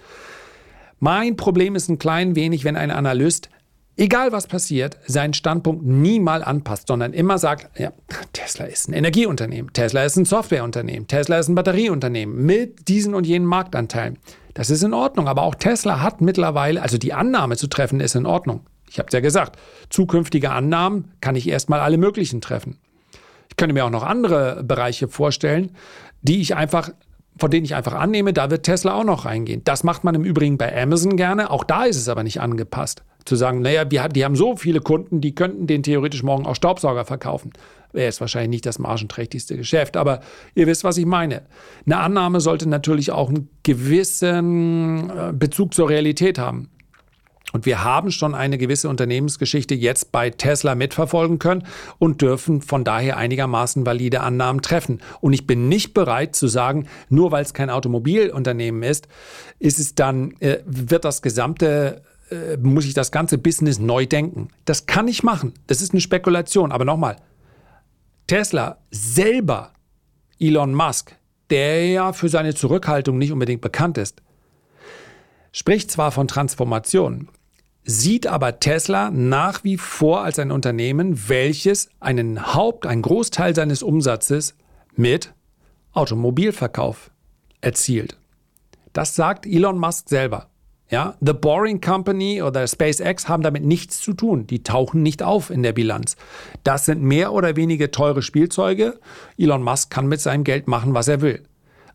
Mein 1.00 1.36
Problem 1.36 1.74
ist 1.74 1.88
ein 1.88 1.98
klein 1.98 2.36
wenig, 2.36 2.64
wenn 2.64 2.76
ein 2.76 2.90
Analyst 2.90 3.48
egal 3.96 4.32
was 4.32 4.46
passiert, 4.46 4.98
seinen 5.06 5.34
Standpunkt 5.34 5.84
nie 5.84 6.20
mal 6.20 6.42
anpasst, 6.42 6.88
sondern 6.88 7.12
immer 7.12 7.38
sagt, 7.38 7.78
ja, 7.78 7.92
Tesla 8.32 8.64
ist 8.64 8.88
ein 8.88 8.94
Energieunternehmen, 8.94 9.72
Tesla 9.72 10.04
ist 10.04 10.16
ein 10.16 10.24
Softwareunternehmen, 10.24 11.06
Tesla 11.06 11.38
ist 11.38 11.48
ein 11.48 11.54
Batterieunternehmen 11.54 12.44
mit 12.44 12.88
diesen 12.88 13.14
und 13.14 13.26
jenen 13.26 13.46
Marktanteilen. 13.46 14.18
Das 14.54 14.70
ist 14.70 14.82
in 14.82 14.94
Ordnung, 14.94 15.28
aber 15.28 15.42
auch 15.42 15.54
Tesla 15.54 16.00
hat 16.00 16.20
mittlerweile, 16.20 16.82
also 16.82 16.98
die 16.98 17.12
Annahme 17.12 17.56
zu 17.56 17.66
treffen, 17.66 18.00
ist 18.00 18.14
in 18.14 18.26
Ordnung. 18.26 18.66
Ich 18.90 18.98
habe 18.98 19.06
es 19.06 19.12
ja 19.12 19.20
gesagt, 19.20 19.58
zukünftige 19.90 20.50
Annahmen 20.50 21.12
kann 21.20 21.36
ich 21.36 21.48
erstmal 21.48 21.80
alle 21.80 21.98
möglichen 21.98 22.40
treffen. 22.40 22.78
Ich 23.48 23.56
könnte 23.56 23.74
mir 23.74 23.84
auch 23.84 23.90
noch 23.90 24.02
andere 24.02 24.64
Bereiche 24.64 25.08
vorstellen, 25.08 25.72
die 26.22 26.40
ich 26.40 26.56
einfach 26.56 26.90
von 27.40 27.50
denen 27.50 27.64
ich 27.64 27.74
einfach 27.74 27.94
annehme, 27.94 28.33
da 28.33 28.50
wird 28.50 28.64
Tesla 28.64 28.94
auch 28.94 29.05
noch 29.05 29.24
reingehen. 29.24 29.62
Das 29.64 29.83
macht 29.83 30.05
man 30.05 30.14
im 30.14 30.24
Übrigen 30.24 30.59
bei 30.59 30.81
Amazon 30.81 31.16
gerne. 31.16 31.50
Auch 31.50 31.64
da 31.64 31.85
ist 31.85 31.96
es 31.96 32.09
aber 32.09 32.22
nicht 32.22 32.40
angepasst. 32.40 33.03
Zu 33.24 33.37
sagen, 33.37 33.61
naja, 33.61 33.90
wir, 33.90 34.09
die 34.09 34.24
haben 34.24 34.37
so 34.37 34.57
viele 34.57 34.81
Kunden, 34.81 35.20
die 35.20 35.35
könnten 35.35 35.66
den 35.66 35.83
theoretisch 35.83 36.22
morgen 36.22 36.46
auch 36.46 36.55
Staubsauger 36.55 37.05
verkaufen. 37.05 37.53
Wäre 37.92 38.07
jetzt 38.07 38.20
wahrscheinlich 38.20 38.50
nicht 38.50 38.66
das 38.66 38.79
margenträchtigste 38.79 39.57
Geschäft, 39.57 39.96
aber 39.96 40.20
ihr 40.55 40.66
wisst, 40.66 40.85
was 40.85 40.96
ich 40.96 41.07
meine. 41.07 41.42
Eine 41.87 41.98
Annahme 41.98 42.40
sollte 42.40 42.68
natürlich 42.68 43.11
auch 43.11 43.29
einen 43.29 43.48
gewissen 43.62 45.11
äh, 45.11 45.33
Bezug 45.33 45.74
zur 45.74 45.88
Realität 45.88 46.38
haben. 46.38 46.70
Und 47.52 47.66
wir 47.66 47.84
haben 47.84 48.10
schon 48.10 48.34
eine 48.34 48.58
gewisse 48.58 48.88
Unternehmensgeschichte 48.88 49.74
jetzt 49.74 50.12
bei 50.12 50.30
Tesla 50.30 50.74
mitverfolgen 50.74 51.38
können 51.38 51.66
und 51.98 52.22
dürfen 52.22 52.62
von 52.62 52.84
daher 52.84 53.16
einigermaßen 53.16 53.84
valide 53.86 54.20
Annahmen 54.20 54.62
treffen. 54.62 55.00
Und 55.20 55.32
ich 55.32 55.46
bin 55.46 55.68
nicht 55.68 55.94
bereit 55.94 56.36
zu 56.36 56.48
sagen, 56.48 56.86
nur 57.08 57.32
weil 57.32 57.42
es 57.42 57.54
kein 57.54 57.70
Automobilunternehmen 57.70 58.82
ist, 58.82 59.08
ist 59.58 59.78
es 59.78 59.94
dann, 59.94 60.32
äh, 60.40 60.58
wird 60.64 61.04
das 61.04 61.22
gesamte 61.22 62.02
äh, 62.30 62.56
muss 62.58 62.84
ich 62.84 62.94
das 62.94 63.10
ganze 63.10 63.38
Business 63.38 63.78
neu 63.78 64.06
denken. 64.06 64.48
Das 64.64 64.86
kann 64.86 65.08
ich 65.08 65.22
machen. 65.22 65.52
Das 65.66 65.82
ist 65.82 65.92
eine 65.92 66.00
Spekulation. 66.00 66.70
Aber 66.70 66.84
nochmal, 66.84 67.16
Tesla 68.26 68.78
selber, 68.90 69.72
Elon 70.38 70.72
Musk, 70.72 71.16
der 71.50 71.88
ja 71.88 72.12
für 72.12 72.28
seine 72.28 72.54
Zurückhaltung 72.54 73.18
nicht 73.18 73.32
unbedingt 73.32 73.60
bekannt 73.60 73.98
ist, 73.98 74.22
spricht 75.52 75.90
zwar 75.90 76.12
von 76.12 76.28
Transformation, 76.28 77.28
sieht 77.84 78.26
aber 78.26 78.60
Tesla 78.60 79.10
nach 79.10 79.64
wie 79.64 79.76
vor 79.76 80.22
als 80.22 80.38
ein 80.38 80.50
Unternehmen, 80.50 81.28
welches 81.28 81.88
einen 82.00 82.54
Haupt, 82.54 82.86
einen 82.86 83.02
Großteil 83.02 83.54
seines 83.54 83.82
Umsatzes 83.82 84.54
mit 84.96 85.32
Automobilverkauf 85.92 87.10
erzielt. 87.60 88.16
Das 88.92 89.14
sagt 89.14 89.46
Elon 89.46 89.78
Musk 89.78 90.08
selber. 90.08 90.48
Ja, 90.90 91.14
The 91.20 91.32
Boring 91.32 91.80
Company 91.80 92.42
oder 92.42 92.66
SpaceX 92.66 93.28
haben 93.28 93.44
damit 93.44 93.64
nichts 93.64 94.00
zu 94.00 94.12
tun. 94.12 94.48
Die 94.48 94.64
tauchen 94.64 95.04
nicht 95.04 95.22
auf 95.22 95.50
in 95.50 95.62
der 95.62 95.72
Bilanz. 95.72 96.16
Das 96.64 96.84
sind 96.84 97.00
mehr 97.00 97.32
oder 97.32 97.54
weniger 97.54 97.92
teure 97.92 98.22
Spielzeuge. 98.22 98.98
Elon 99.38 99.62
Musk 99.62 99.90
kann 99.90 100.08
mit 100.08 100.20
seinem 100.20 100.42
Geld 100.42 100.66
machen, 100.66 100.92
was 100.92 101.06
er 101.06 101.20
will. 101.20 101.44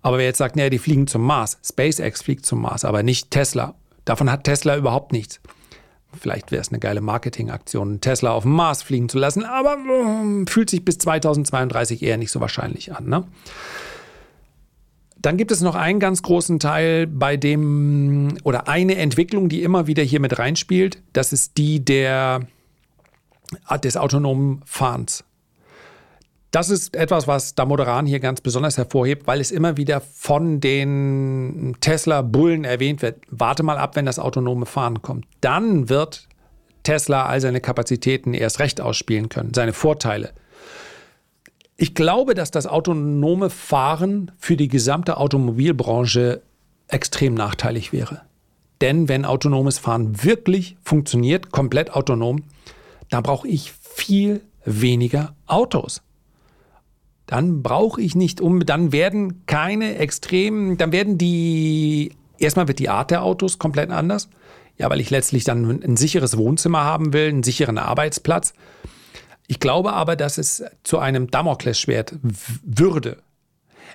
Aber 0.01 0.17
wer 0.17 0.25
jetzt 0.25 0.37
sagt, 0.37 0.55
naja, 0.55 0.69
die 0.69 0.79
fliegen 0.79 1.07
zum 1.07 1.23
Mars, 1.23 1.57
SpaceX 1.65 2.21
fliegt 2.21 2.45
zum 2.45 2.61
Mars, 2.61 2.85
aber 2.85 3.03
nicht 3.03 3.31
Tesla. 3.31 3.75
Davon 4.05 4.31
hat 4.31 4.45
Tesla 4.45 4.77
überhaupt 4.77 5.11
nichts. 5.11 5.41
Vielleicht 6.19 6.51
wäre 6.51 6.61
es 6.61 6.69
eine 6.69 6.79
geile 6.79 7.01
Marketingaktion, 7.01 8.01
Tesla 8.01 8.31
auf 8.31 8.43
dem 8.43 8.53
Mars 8.53 8.83
fliegen 8.83 9.09
zu 9.09 9.17
lassen, 9.17 9.43
aber 9.43 9.77
äh, 9.77 10.49
fühlt 10.49 10.69
sich 10.69 10.83
bis 10.83 10.97
2032 10.97 12.01
eher 12.01 12.17
nicht 12.17 12.31
so 12.31 12.39
wahrscheinlich 12.39 12.95
an. 12.95 13.07
Ne? 13.07 13.25
Dann 15.17 15.37
gibt 15.37 15.51
es 15.51 15.61
noch 15.61 15.75
einen 15.75 15.99
ganz 15.99 16.21
großen 16.21 16.59
Teil, 16.59 17.07
bei 17.07 17.35
dem 17.35 18.37
oder 18.43 18.67
eine 18.67 18.95
Entwicklung, 18.97 19.49
die 19.49 19.63
immer 19.63 19.87
wieder 19.87 20.03
hier 20.03 20.19
mit 20.19 20.37
reinspielt. 20.37 21.01
Das 21.13 21.33
ist 21.33 21.57
die 21.57 21.83
der, 21.83 22.41
des 23.83 23.97
autonomen 23.97 24.61
Fahrens. 24.65 25.23
Das 26.55 26.69
ist 26.69 26.95
etwas, 26.95 27.27
was 27.27 27.53
Damodaran 27.53 28.05
hier 28.05 28.21
ganz 28.21 28.39
besonders 28.39 28.77
hervorhebt, 28.77 29.27
weil 29.27 29.41
es 29.41 29.51
immer 29.51 29.75
wieder 29.75 29.99
von 29.99 30.61
den 30.61 31.75
Tesla-Bullen 31.81 32.63
erwähnt 32.63 33.01
wird. 33.01 33.17
Warte 33.29 33.61
mal 33.61 33.77
ab, 33.77 33.97
wenn 33.97 34.05
das 34.05 34.19
autonome 34.19 34.65
Fahren 34.65 35.01
kommt. 35.01 35.25
Dann 35.41 35.89
wird 35.89 36.29
Tesla 36.83 37.25
all 37.25 37.41
seine 37.41 37.59
Kapazitäten 37.59 38.33
erst 38.33 38.59
recht 38.59 38.79
ausspielen 38.79 39.27
können, 39.27 39.53
seine 39.53 39.73
Vorteile. 39.73 40.31
Ich 41.75 41.93
glaube, 41.93 42.35
dass 42.35 42.51
das 42.51 42.67
autonome 42.67 43.49
Fahren 43.49 44.31
für 44.37 44.55
die 44.55 44.69
gesamte 44.69 45.17
Automobilbranche 45.17 46.41
extrem 46.87 47.33
nachteilig 47.33 47.91
wäre. 47.91 48.21
Denn 48.79 49.09
wenn 49.09 49.25
autonomes 49.25 49.77
Fahren 49.77 50.23
wirklich 50.23 50.77
funktioniert, 50.81 51.51
komplett 51.51 51.91
autonom, 51.91 52.43
dann 53.09 53.23
brauche 53.23 53.45
ich 53.45 53.73
viel 53.73 54.39
weniger 54.63 55.35
Autos. 55.47 56.01
Dann 57.27 57.63
brauche 57.63 58.01
ich 58.01 58.15
nicht 58.15 58.39
um, 58.39 58.65
dann 58.65 58.91
werden 58.91 59.45
keine 59.47 59.97
extremen, 59.97 60.77
dann 60.77 60.91
werden 60.91 61.17
die, 61.17 62.13
erstmal 62.37 62.67
wird 62.67 62.79
die 62.79 62.89
Art 62.89 63.11
der 63.11 63.23
Autos 63.23 63.57
komplett 63.57 63.89
anders. 63.89 64.29
Ja, 64.77 64.89
weil 64.89 64.99
ich 64.99 65.09
letztlich 65.09 65.45
dann 65.45 65.81
ein 65.83 65.95
sicheres 65.95 66.37
Wohnzimmer 66.37 66.83
haben 66.83 67.13
will, 67.13 67.29
einen 67.29 67.43
sicheren 67.43 67.77
Arbeitsplatz. 67.77 68.53
Ich 69.47 69.59
glaube 69.59 69.93
aber, 69.93 70.15
dass 70.15 70.37
es 70.37 70.63
zu 70.83 70.99
einem 70.99 71.31
Damoklesschwert 71.31 72.15
würde, 72.63 73.17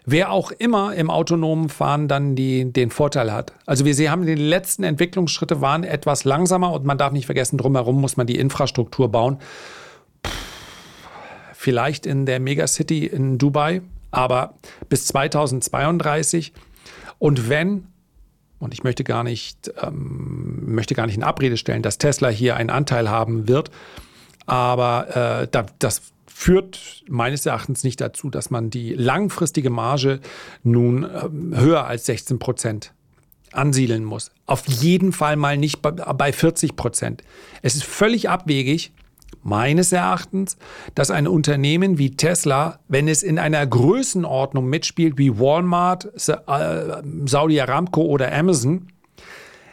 wer 0.07 0.31
auch 0.31 0.53
immer 0.53 0.95
im 0.95 1.11
autonomen 1.11 1.69
Fahren 1.69 2.09
dann 2.09 2.35
die, 2.35 2.73
den 2.73 2.91
Vorteil 2.91 3.33
hat. 3.33 3.53
Also 3.67 3.85
wir 3.85 4.11
haben 4.11 4.27
die 4.27 4.35
letzten 4.35 4.85
Entwicklungsschritte 4.85 5.61
waren 5.61 5.85
etwas 5.85 6.25
langsamer 6.25 6.73
und 6.73 6.85
man 6.85 6.99
darf 6.99 7.13
nicht 7.13 7.27
vergessen, 7.27 7.59
drumherum 7.59 8.01
muss 8.01 8.17
man 8.17 8.27
die 8.27 8.39
Infrastruktur 8.39 9.11
bauen. 9.11 9.39
Vielleicht 11.63 12.07
in 12.07 12.25
der 12.25 12.41
Megacity 12.41 13.05
in 13.05 13.37
Dubai, 13.37 13.83
aber 14.11 14.55
bis 14.89 15.05
2032. 15.09 16.55
Und 17.19 17.51
wenn, 17.51 17.87
und 18.59 18.73
ich 18.73 18.83
möchte 18.83 19.05
gar 19.05 19.25
nicht, 19.25 19.71
ähm, 19.83 20.75
möchte 20.75 20.95
gar 20.95 21.05
nicht 21.05 21.17
in 21.17 21.23
Abrede 21.23 21.59
stellen, 21.59 21.83
dass 21.83 21.99
Tesla 21.99 22.31
hier 22.31 22.57
einen 22.57 22.71
Anteil 22.71 23.11
haben 23.11 23.47
wird, 23.47 23.71
aber 24.47 25.43
äh, 25.43 25.49
da, 25.51 25.67
das 25.79 26.01
führt 26.27 27.05
meines 27.11 27.45
Erachtens 27.45 27.85
nicht 27.85 28.01
dazu, 28.01 28.31
dass 28.31 28.49
man 28.49 28.71
die 28.71 28.95
langfristige 28.95 29.69
Marge 29.69 30.21
nun 30.63 31.05
äh, 31.05 31.29
höher 31.59 31.85
als 31.85 32.07
16 32.07 32.39
Prozent 32.39 32.95
ansiedeln 33.53 34.05
muss. 34.05 34.31
Auf 34.47 34.67
jeden 34.67 35.13
Fall 35.13 35.37
mal 35.37 35.59
nicht 35.59 35.83
bei 35.83 36.33
40 36.33 36.75
Prozent. 36.75 37.23
Es 37.61 37.75
ist 37.75 37.85
völlig 37.85 38.31
abwegig, 38.31 38.93
meines 39.43 39.93
Erachtens, 39.93 40.57
dass 40.95 41.11
ein 41.11 41.27
Unternehmen 41.27 41.99
wie 41.99 42.17
Tesla, 42.17 42.81
wenn 42.89 43.09
es 43.09 43.23
in 43.23 43.39
einer 43.39 43.67
Größenordnung 43.67 44.67
mitspielt 44.67 45.19
wie 45.19 45.39
Walmart, 45.39 46.11
äh, 46.29 47.03
Saudi 47.27 47.61
Aramco 47.61 48.03
oder 48.03 48.33
Amazon, 48.33 48.89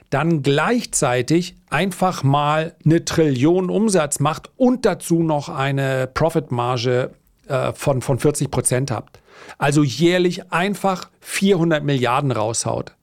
dann 0.09 0.41
gleichzeitig 0.41 1.55
einfach 1.69 2.23
mal 2.23 2.75
eine 2.85 3.03
Trillion 3.03 3.69
Umsatz 3.69 4.19
macht 4.19 4.49
und 4.55 4.85
dazu 4.85 5.21
noch 5.21 5.49
eine 5.49 6.07
Profitmarge 6.07 7.11
äh, 7.47 7.73
von, 7.73 8.01
von 8.01 8.19
40 8.19 8.49
Prozent 8.49 8.91
habt. 8.91 9.19
Also 9.57 9.83
jährlich 9.83 10.51
einfach 10.51 11.09
400 11.19 11.83
Milliarden 11.83 12.31
raushaut. 12.31 12.93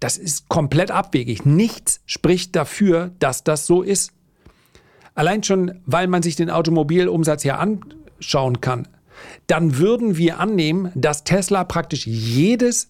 Das 0.00 0.18
ist 0.18 0.48
komplett 0.48 0.90
abwegig. 0.90 1.46
Nichts 1.46 2.00
spricht 2.04 2.56
dafür, 2.56 3.12
dass 3.20 3.44
das 3.44 3.66
so 3.66 3.82
ist. 3.82 4.12
Allein 5.14 5.42
schon, 5.42 5.80
weil 5.86 6.06
man 6.06 6.22
sich 6.22 6.36
den 6.36 6.50
Automobilumsatz 6.50 7.44
ja 7.44 7.58
anschauen 7.58 8.60
kann, 8.60 8.88
dann 9.46 9.78
würden 9.78 10.16
wir 10.16 10.40
annehmen, 10.40 10.90
dass 10.94 11.24
Tesla 11.24 11.64
praktisch 11.64 12.06
jedes 12.06 12.88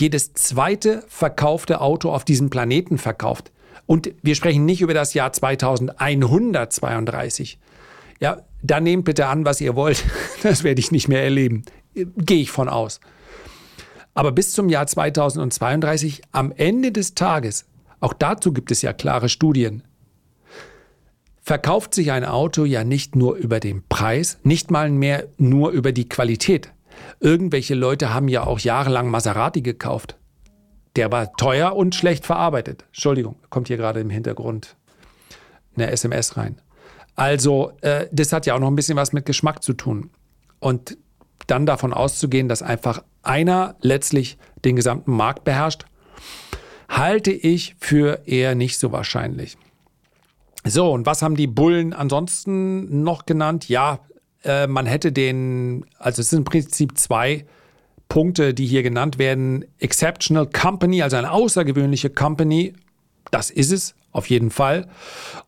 jedes 0.00 0.32
zweite 0.34 1.04
verkaufte 1.08 1.80
Auto 1.80 2.10
auf 2.10 2.24
diesem 2.24 2.50
Planeten 2.50 2.98
verkauft. 2.98 3.50
Und 3.86 4.12
wir 4.22 4.34
sprechen 4.34 4.64
nicht 4.64 4.82
über 4.82 4.94
das 4.94 5.14
Jahr 5.14 5.32
2132. 5.32 7.60
Ja, 8.20 8.42
dann 8.62 8.84
nehmt 8.84 9.04
bitte 9.04 9.26
an, 9.26 9.44
was 9.44 9.60
ihr 9.60 9.76
wollt. 9.76 10.02
Das 10.42 10.64
werde 10.64 10.80
ich 10.80 10.90
nicht 10.90 11.08
mehr 11.08 11.22
erleben. 11.22 11.64
Gehe 11.94 12.42
ich 12.42 12.50
von 12.50 12.68
aus. 12.68 13.00
Aber 14.14 14.32
bis 14.32 14.52
zum 14.52 14.68
Jahr 14.68 14.86
2032, 14.86 16.22
am 16.32 16.52
Ende 16.52 16.92
des 16.92 17.14
Tages, 17.14 17.64
auch 18.00 18.12
dazu 18.12 18.52
gibt 18.52 18.70
es 18.70 18.82
ja 18.82 18.92
klare 18.92 19.28
Studien, 19.28 19.82
verkauft 21.46 21.94
sich 21.94 22.10
ein 22.10 22.24
Auto 22.24 22.64
ja 22.64 22.82
nicht 22.82 23.14
nur 23.14 23.36
über 23.36 23.60
den 23.60 23.84
Preis, 23.88 24.40
nicht 24.42 24.72
mal 24.72 24.90
mehr 24.90 25.28
nur 25.38 25.70
über 25.70 25.92
die 25.92 26.08
Qualität. 26.08 26.72
Irgendwelche 27.20 27.76
Leute 27.76 28.12
haben 28.12 28.26
ja 28.26 28.44
auch 28.44 28.58
jahrelang 28.58 29.08
Maserati 29.10 29.62
gekauft. 29.62 30.16
Der 30.96 31.12
war 31.12 31.32
teuer 31.34 31.76
und 31.76 31.94
schlecht 31.94 32.26
verarbeitet. 32.26 32.84
Entschuldigung, 32.88 33.36
kommt 33.48 33.68
hier 33.68 33.76
gerade 33.76 34.00
im 34.00 34.10
Hintergrund 34.10 34.76
eine 35.76 35.88
SMS 35.92 36.36
rein. 36.36 36.60
Also, 37.14 37.72
äh, 37.80 38.08
das 38.10 38.32
hat 38.32 38.44
ja 38.46 38.56
auch 38.56 38.60
noch 38.60 38.70
ein 38.70 38.76
bisschen 38.76 38.96
was 38.96 39.12
mit 39.12 39.24
Geschmack 39.24 39.62
zu 39.62 39.74
tun. 39.74 40.10
Und 40.58 40.98
dann 41.46 41.64
davon 41.64 41.92
auszugehen, 41.94 42.48
dass 42.48 42.62
einfach 42.62 43.04
einer 43.22 43.76
letztlich 43.82 44.36
den 44.64 44.74
gesamten 44.74 45.12
Markt 45.12 45.44
beherrscht, 45.44 45.84
halte 46.88 47.30
ich 47.30 47.76
für 47.78 48.26
eher 48.26 48.56
nicht 48.56 48.78
so 48.78 48.90
wahrscheinlich. 48.90 49.56
So, 50.68 50.92
und 50.92 51.06
was 51.06 51.22
haben 51.22 51.36
die 51.36 51.46
Bullen 51.46 51.92
ansonsten 51.92 53.02
noch 53.02 53.24
genannt? 53.24 53.68
Ja, 53.68 54.00
äh, 54.42 54.66
man 54.66 54.86
hätte 54.86 55.12
den, 55.12 55.84
also 55.98 56.20
es 56.20 56.30
sind 56.30 56.40
im 56.40 56.44
Prinzip 56.44 56.98
zwei 56.98 57.46
Punkte, 58.08 58.52
die 58.52 58.66
hier 58.66 58.82
genannt 58.82 59.18
werden. 59.18 59.64
Exceptional 59.78 60.46
Company, 60.46 61.02
also 61.02 61.16
eine 61.16 61.30
außergewöhnliche 61.30 62.10
Company, 62.10 62.72
das 63.30 63.50
ist 63.50 63.72
es 63.72 63.94
auf 64.16 64.28
jeden 64.28 64.50
Fall. 64.50 64.88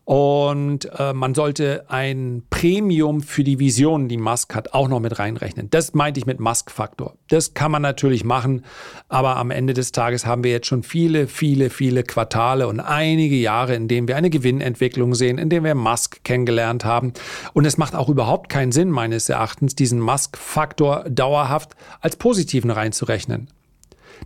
Und 0.05 0.89
äh, 0.97 1.13
man 1.13 1.35
sollte 1.35 1.85
ein 1.89 2.43
Premium 2.49 3.21
für 3.21 3.43
die 3.43 3.59
Visionen, 3.59 4.07
die 4.07 4.17
Musk 4.17 4.55
hat, 4.55 4.73
auch 4.73 4.87
noch 4.87 4.99
mit 4.99 5.19
reinrechnen. 5.19 5.69
Das 5.69 5.93
meinte 5.93 6.19
ich 6.19 6.25
mit 6.25 6.39
Musk-Faktor. 6.39 7.15
Das 7.27 7.53
kann 7.53 7.71
man 7.71 7.81
natürlich 7.81 8.23
machen, 8.23 8.63
aber 9.07 9.37
am 9.37 9.51
Ende 9.51 9.73
des 9.73 9.91
Tages 9.91 10.25
haben 10.25 10.43
wir 10.43 10.51
jetzt 10.51 10.67
schon 10.67 10.83
viele, 10.83 11.27
viele, 11.27 11.69
viele 11.69 12.03
Quartale 12.03 12.67
und 12.67 12.79
einige 12.79 13.35
Jahre, 13.35 13.75
in 13.75 13.87
denen 13.87 14.07
wir 14.07 14.17
eine 14.17 14.29
Gewinnentwicklung 14.29 15.15
sehen, 15.15 15.37
in 15.37 15.49
denen 15.49 15.65
wir 15.65 15.75
Musk 15.75 16.23
kennengelernt 16.23 16.85
haben. 16.85 17.13
Und 17.53 17.65
es 17.65 17.77
macht 17.77 17.95
auch 17.95 18.09
überhaupt 18.09 18.49
keinen 18.49 18.71
Sinn, 18.71 18.89
meines 18.89 19.29
Erachtens, 19.29 19.75
diesen 19.75 19.99
Musk-Faktor 19.99 21.05
dauerhaft 21.09 21.75
als 22.01 22.15
positiven 22.15 22.71
reinzurechnen. 22.71 23.49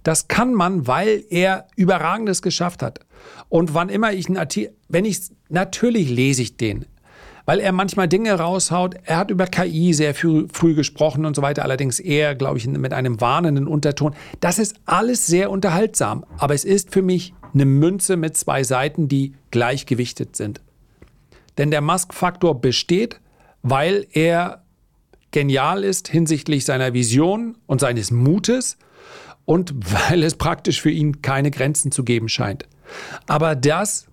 Das 0.01 0.27
kann 0.27 0.53
man, 0.53 0.87
weil 0.87 1.23
er 1.29 1.67
Überragendes 1.75 2.41
geschafft 2.41 2.81
hat. 2.81 2.99
Und 3.49 3.73
wann 3.73 3.89
immer 3.89 4.13
ich 4.13 4.27
einen 4.27 4.37
Artikel, 4.37 4.73
wenn 4.89 5.05
ich, 5.05 5.19
natürlich 5.49 6.09
lese 6.09 6.41
ich 6.41 6.57
den, 6.57 6.85
weil 7.45 7.59
er 7.59 7.71
manchmal 7.71 8.07
Dinge 8.07 8.33
raushaut. 8.33 8.95
Er 9.03 9.17
hat 9.17 9.31
über 9.31 9.47
KI 9.47 9.93
sehr 9.93 10.15
früh, 10.15 10.47
früh 10.51 10.73
gesprochen 10.73 11.25
und 11.25 11.35
so 11.35 11.41
weiter, 11.41 11.63
allerdings 11.63 11.99
eher, 11.99 12.35
glaube 12.35 12.57
ich, 12.57 12.67
mit 12.67 12.93
einem 12.93 13.19
warnenden 13.21 13.67
Unterton. 13.67 14.15
Das 14.39 14.59
ist 14.59 14.75
alles 14.85 15.27
sehr 15.27 15.51
unterhaltsam, 15.51 16.25
aber 16.37 16.53
es 16.53 16.65
ist 16.65 16.91
für 16.91 17.01
mich 17.01 17.33
eine 17.53 17.65
Münze 17.65 18.17
mit 18.17 18.37
zwei 18.37 18.63
Seiten, 18.63 19.07
die 19.07 19.33
gleichgewichtet 19.51 20.35
sind. 20.35 20.61
Denn 21.57 21.69
der 21.69 21.81
Musk-Faktor 21.81 22.59
besteht, 22.59 23.19
weil 23.61 24.07
er 24.11 24.63
genial 25.31 25.83
ist 25.83 26.07
hinsichtlich 26.07 26.65
seiner 26.65 26.93
Vision 26.93 27.57
und 27.67 27.79
seines 27.81 28.11
Mutes 28.11 28.77
und 29.45 29.73
weil 30.09 30.23
es 30.23 30.35
praktisch 30.35 30.81
für 30.81 30.91
ihn 30.91 31.21
keine 31.21 31.51
Grenzen 31.51 31.91
zu 31.91 32.03
geben 32.03 32.29
scheint. 32.29 32.65
Aber 33.27 33.55
das 33.55 34.07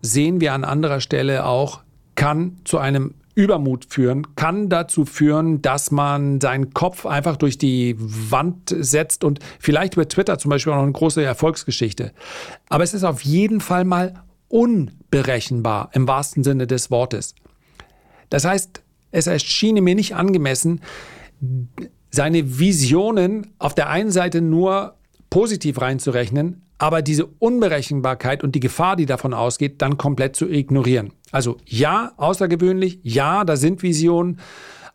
sehen 0.00 0.40
wir 0.40 0.52
an 0.52 0.64
anderer 0.64 1.00
Stelle 1.00 1.46
auch, 1.46 1.80
kann 2.14 2.56
zu 2.64 2.78
einem 2.78 3.14
Übermut 3.34 3.86
führen, 3.86 4.34
kann 4.36 4.68
dazu 4.68 5.06
führen, 5.06 5.62
dass 5.62 5.90
man 5.90 6.40
seinen 6.40 6.74
Kopf 6.74 7.06
einfach 7.06 7.36
durch 7.36 7.56
die 7.56 7.96
Wand 7.98 8.74
setzt 8.78 9.24
und 9.24 9.38
vielleicht 9.58 9.94
über 9.94 10.06
Twitter 10.06 10.38
zum 10.38 10.50
Beispiel 10.50 10.72
auch 10.72 10.76
noch 10.76 10.82
eine 10.82 10.92
große 10.92 11.22
Erfolgsgeschichte. 11.22 12.12
Aber 12.68 12.84
es 12.84 12.92
ist 12.92 13.04
auf 13.04 13.22
jeden 13.22 13.60
Fall 13.60 13.84
mal 13.84 14.14
unberechenbar 14.48 15.88
im 15.94 16.06
wahrsten 16.06 16.44
Sinne 16.44 16.66
des 16.66 16.90
Wortes. 16.90 17.34
Das 18.28 18.44
heißt, 18.44 18.82
es 19.12 19.26
erschien 19.26 19.82
mir 19.82 19.94
nicht 19.94 20.14
angemessen, 20.14 20.82
seine 22.10 22.58
Visionen 22.58 23.54
auf 23.58 23.74
der 23.74 23.88
einen 23.88 24.10
Seite 24.10 24.42
nur 24.42 24.94
positiv 25.30 25.80
reinzurechnen, 25.80 26.62
aber 26.82 27.00
diese 27.00 27.26
Unberechenbarkeit 27.26 28.42
und 28.42 28.56
die 28.56 28.60
Gefahr, 28.60 28.96
die 28.96 29.06
davon 29.06 29.34
ausgeht, 29.34 29.80
dann 29.80 29.98
komplett 29.98 30.34
zu 30.34 30.48
ignorieren. 30.48 31.12
Also 31.30 31.58
ja, 31.64 32.10
außergewöhnlich, 32.16 32.98
ja, 33.04 33.44
da 33.44 33.54
sind 33.54 33.84
Visionen, 33.84 34.40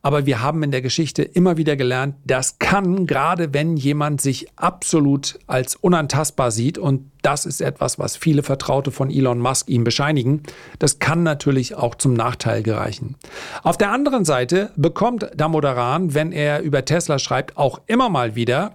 aber 0.01 0.25
wir 0.25 0.41
haben 0.41 0.63
in 0.63 0.71
der 0.71 0.81
Geschichte 0.81 1.23
immer 1.23 1.55
wieder 1.55 1.77
gelernt, 1.77 2.15
das 2.25 2.59
kann, 2.59 3.07
gerade 3.07 3.53
wenn 3.53 3.77
jemand 3.77 4.19
sich 4.19 4.47
absolut 4.57 5.39
als 5.47 5.77
unantastbar 5.77 6.51
sieht, 6.51 6.77
und 6.77 7.09
das 7.21 7.45
ist 7.45 7.61
etwas, 7.61 7.97
was 7.97 8.17
viele 8.17 8.43
Vertraute 8.43 8.91
von 8.91 9.09
Elon 9.09 9.39
Musk 9.39 9.69
ihm 9.69 9.85
bescheinigen, 9.85 10.43
das 10.79 10.99
kann 10.99 11.23
natürlich 11.23 11.75
auch 11.75 11.95
zum 11.95 12.13
Nachteil 12.13 12.63
gereichen. 12.63 13.15
Auf 13.63 13.77
der 13.77 13.93
anderen 13.93 14.25
Seite 14.25 14.73
bekommt 14.75 15.31
Damodaran, 15.37 16.13
wenn 16.13 16.33
er 16.33 16.59
über 16.63 16.83
Tesla 16.83 17.17
schreibt, 17.17 17.55
auch 17.55 17.79
immer 17.87 18.09
mal 18.09 18.35
wieder 18.35 18.73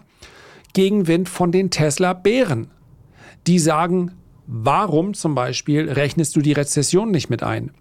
Gegenwind 0.72 1.28
von 1.28 1.52
den 1.52 1.70
Tesla-Bären. 1.70 2.70
Die 3.46 3.58
sagen, 3.58 4.12
warum 4.46 5.14
zum 5.14 5.34
Beispiel 5.34 5.90
rechnest 5.90 6.36
du 6.36 6.40
die 6.40 6.52
Rezession 6.52 7.10
nicht 7.10 7.30
mit 7.30 7.42
ein? 7.42 7.72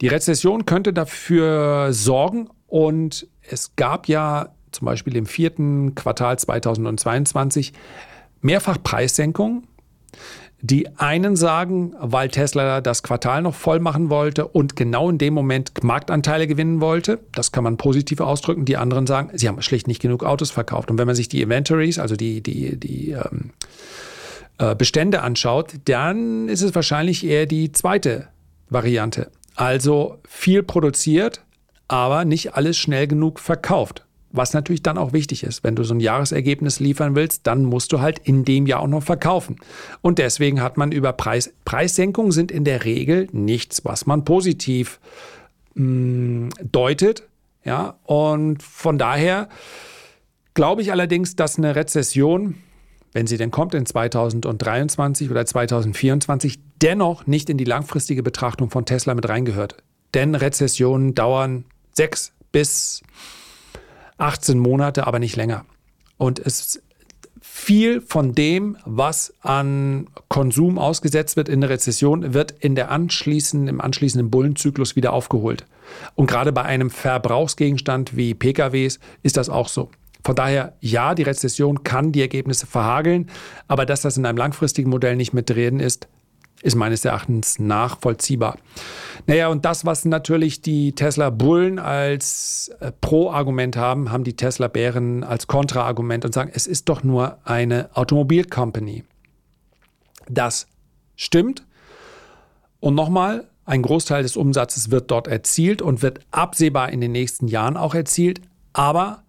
Die 0.00 0.08
Rezession 0.08 0.64
könnte 0.64 0.92
dafür 0.92 1.92
sorgen 1.92 2.48
und 2.66 3.28
es 3.42 3.76
gab 3.76 4.08
ja 4.08 4.54
zum 4.72 4.86
Beispiel 4.86 5.16
im 5.16 5.26
vierten 5.26 5.94
Quartal 5.94 6.38
2022 6.38 7.72
mehrfach 8.40 8.78
Preissenkungen. 8.82 9.66
Die 10.62 10.88
einen 10.98 11.36
sagen, 11.36 11.94
weil 11.98 12.28
Tesla 12.28 12.82
das 12.82 13.02
Quartal 13.02 13.42
noch 13.42 13.54
voll 13.54 13.80
machen 13.80 14.10
wollte 14.10 14.46
und 14.46 14.76
genau 14.76 15.08
in 15.08 15.16
dem 15.16 15.32
Moment 15.32 15.72
Marktanteile 15.82 16.46
gewinnen 16.46 16.82
wollte. 16.82 17.18
Das 17.32 17.50
kann 17.50 17.64
man 17.64 17.78
positiv 17.78 18.20
ausdrücken. 18.20 18.66
Die 18.66 18.76
anderen 18.76 19.06
sagen, 19.06 19.30
sie 19.38 19.48
haben 19.48 19.60
schlicht 19.62 19.86
nicht 19.86 20.02
genug 20.02 20.22
Autos 20.22 20.50
verkauft. 20.50 20.90
Und 20.90 20.98
wenn 20.98 21.06
man 21.06 21.16
sich 21.16 21.28
die 21.30 21.40
Inventories, 21.40 21.98
also 21.98 22.14
die, 22.14 22.42
die, 22.42 22.78
die 22.78 23.12
ähm, 23.12 23.20
äh, 23.20 24.09
Bestände 24.74 25.22
anschaut, 25.22 25.74
dann 25.86 26.48
ist 26.48 26.62
es 26.62 26.74
wahrscheinlich 26.74 27.24
eher 27.24 27.46
die 27.46 27.72
zweite 27.72 28.28
Variante. 28.68 29.30
Also 29.54 30.18
viel 30.28 30.62
produziert, 30.62 31.42
aber 31.88 32.24
nicht 32.24 32.54
alles 32.54 32.78
schnell 32.78 33.06
genug 33.06 33.40
verkauft. 33.40 34.04
Was 34.32 34.52
natürlich 34.52 34.82
dann 34.82 34.96
auch 34.96 35.12
wichtig 35.12 35.42
ist, 35.42 35.64
wenn 35.64 35.74
du 35.74 35.82
so 35.82 35.92
ein 35.92 35.98
Jahresergebnis 35.98 36.78
liefern 36.78 37.16
willst, 37.16 37.48
dann 37.48 37.64
musst 37.64 37.92
du 37.92 38.00
halt 38.00 38.20
in 38.20 38.44
dem 38.44 38.66
Jahr 38.66 38.80
auch 38.80 38.86
noch 38.86 39.02
verkaufen. 39.02 39.56
Und 40.02 40.18
deswegen 40.18 40.62
hat 40.62 40.76
man 40.76 40.92
über 40.92 41.12
Preis, 41.12 41.52
Preissenkungen 41.64 42.30
sind 42.30 42.52
in 42.52 42.64
der 42.64 42.84
Regel 42.84 43.26
nichts, 43.32 43.84
was 43.84 44.06
man 44.06 44.24
positiv 44.24 45.00
mh, 45.74 45.84
mm, 45.84 46.50
deutet. 46.70 47.24
Ja, 47.64 47.98
und 48.04 48.62
von 48.62 48.98
daher 48.98 49.48
glaube 50.54 50.82
ich 50.82 50.92
allerdings, 50.92 51.34
dass 51.34 51.58
eine 51.58 51.74
Rezession, 51.74 52.54
wenn 53.12 53.26
sie 53.26 53.36
denn 53.36 53.50
kommt 53.50 53.74
in 53.74 53.86
2023 53.86 55.30
oder 55.30 55.44
2024, 55.44 56.58
dennoch 56.80 57.26
nicht 57.26 57.50
in 57.50 57.58
die 57.58 57.64
langfristige 57.64 58.22
Betrachtung 58.22 58.70
von 58.70 58.86
Tesla 58.86 59.14
mit 59.14 59.28
reingehört. 59.28 59.76
Denn 60.14 60.34
Rezessionen 60.34 61.14
dauern 61.14 61.64
sechs 61.92 62.32
bis 62.52 63.02
18 64.18 64.58
Monate, 64.58 65.06
aber 65.06 65.18
nicht 65.18 65.36
länger. 65.36 65.64
Und 66.18 66.38
es 66.38 66.80
viel 67.40 68.00
von 68.00 68.34
dem, 68.34 68.76
was 68.84 69.34
an 69.40 70.08
Konsum 70.28 70.78
ausgesetzt 70.78 71.36
wird 71.36 71.48
in 71.48 71.60
der 71.60 71.70
Rezession, 71.70 72.32
wird 72.32 72.52
in 72.60 72.74
der 72.74 72.90
anschließenden, 72.90 73.68
im 73.68 73.80
anschließenden 73.80 74.30
Bullenzyklus 74.30 74.96
wieder 74.96 75.12
aufgeholt. 75.12 75.66
Und 76.14 76.26
gerade 76.26 76.52
bei 76.52 76.62
einem 76.62 76.90
Verbrauchsgegenstand 76.90 78.16
wie 78.16 78.34
PKWs 78.34 78.98
ist 79.22 79.36
das 79.36 79.48
auch 79.48 79.68
so. 79.68 79.90
Von 80.24 80.34
daher, 80.34 80.74
ja, 80.80 81.14
die 81.14 81.22
Rezession 81.22 81.82
kann 81.82 82.12
die 82.12 82.20
Ergebnisse 82.20 82.66
verhageln, 82.66 83.30
aber 83.68 83.86
dass 83.86 84.02
das 84.02 84.16
in 84.16 84.26
einem 84.26 84.38
langfristigen 84.38 84.90
Modell 84.90 85.16
nicht 85.16 85.32
mit 85.32 85.48
drin 85.50 85.80
ist, 85.80 86.08
ist 86.62 86.76
meines 86.76 87.04
Erachtens 87.04 87.58
nachvollziehbar. 87.58 88.58
Naja, 89.26 89.48
und 89.48 89.64
das, 89.64 89.86
was 89.86 90.04
natürlich 90.04 90.60
die 90.60 90.92
Tesla-Bullen 90.92 91.78
als 91.78 92.70
äh, 92.80 92.92
Pro-Argument 93.00 93.76
haben, 93.76 94.10
haben 94.10 94.24
die 94.24 94.36
Tesla-Bären 94.36 95.24
als 95.24 95.46
Kontra-Argument 95.46 96.24
und 96.24 96.34
sagen, 96.34 96.50
es 96.52 96.66
ist 96.66 96.88
doch 96.88 97.02
nur 97.02 97.38
eine 97.44 97.88
Automobil-Company. 97.94 99.04
Das 100.28 100.66
stimmt. 101.16 101.64
Und 102.78 102.94
nochmal, 102.94 103.48
ein 103.64 103.82
Großteil 103.82 104.22
des 104.22 104.36
Umsatzes 104.36 104.90
wird 104.90 105.10
dort 105.10 105.28
erzielt 105.28 105.80
und 105.80 106.02
wird 106.02 106.20
absehbar 106.30 106.90
in 106.90 107.00
den 107.00 107.12
nächsten 107.12 107.46
Jahren 107.46 107.76
auch 107.76 107.94
erzielt. 107.94 108.40
Aber 108.72 109.22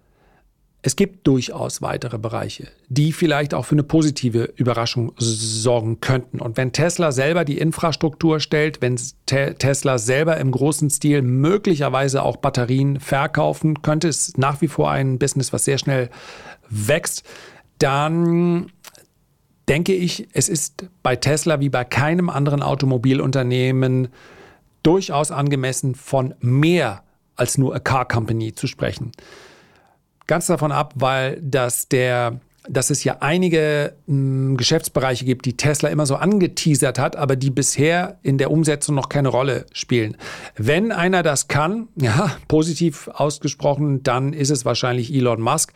es 0.84 0.96
gibt 0.96 1.28
durchaus 1.28 1.84
weitere 1.84 2.18
Bereiche, 2.18 2.68
die 2.90 3.12
vielleicht 3.12 3.54
auch 3.54 3.66
für 3.66 3.76
eine 3.76 3.84
positive 3.84 4.52
Überraschung 4.56 5.14
sorgen 5.18 6.02
könnten. 6.02 6.42
Und 6.42 6.58
wenn 6.58 6.72
Tesla 6.72 7.12
selber 7.12 7.46
die 7.46 7.60
Infrastruktur 7.60 8.40
stellt, 8.40 8.82
wenn 8.82 9.00
Te 9.28 9.56
Tesla 9.58 10.00
selber 10.00 10.38
im 10.38 10.52
großen 10.52 10.90
Stil 10.90 11.22
möglicherweise 11.22 12.24
auch 12.24 12.38
Batterien 12.38 13.00
verkaufen 13.00 13.84
könnte, 13.84 14.08
ist 14.08 14.40
nach 14.40 14.62
wie 14.62 14.68
vor 14.68 14.90
ein 14.90 15.20
Business, 15.20 15.54
was 15.54 15.66
sehr 15.66 15.78
schnell 15.78 16.10
wächst, 16.70 17.24
dann 17.78 18.72
denke 19.70 19.94
ich, 19.94 20.30
es 20.34 20.50
ist 20.50 20.88
bei 21.04 21.16
Tesla 21.16 21.60
wie 21.60 21.70
bei 21.70 21.84
keinem 21.84 22.30
anderen 22.30 22.64
Automobilunternehmen 22.64 24.08
durchaus 24.82 25.30
angemessen, 25.30 25.94
von 25.94 26.34
mehr 26.40 27.04
als 27.36 27.60
nur 27.60 27.76
a 27.76 27.80
Car 27.80 28.08
Company 28.08 28.56
zu 28.56 28.66
sprechen. 28.66 29.12
Ganz 30.32 30.48
davon 30.48 30.72
ab, 30.72 30.94
weil 30.96 31.42
das 31.42 31.90
der 31.90 32.40
dass 32.70 32.90
es 32.90 33.04
ja 33.04 33.18
einige 33.20 33.96
mh, 34.06 34.16
hm, 34.16 34.56
Geschäftsbereiche 34.56 35.26
gibt, 35.26 35.46
die 35.46 35.58
Tesla 35.58 35.90
immer 35.90 36.06
so 36.06 36.16
angeteasert 36.16 37.00
hat, 37.00 37.18
aber 37.18 37.36
die 37.36 37.50
bisher 37.50 38.18
in 38.22 38.38
der 38.38 38.50
Umsetzung 38.50 38.96
noch 38.96 39.10
keine 39.10 39.28
Rolle 39.28 39.66
spielen. 39.74 40.16
Wenn 40.56 40.94
einer 40.94 41.22
das 41.22 41.50
kann, 41.50 41.90
ja, 41.98 42.38
positiv 42.48 43.10
ausgesprochen, 43.10 44.04
dann 44.04 44.32
ist 44.32 44.52
es 44.52 44.64
wahrscheinlich 44.64 45.14
Elon 45.14 45.42
Musk. 45.42 45.74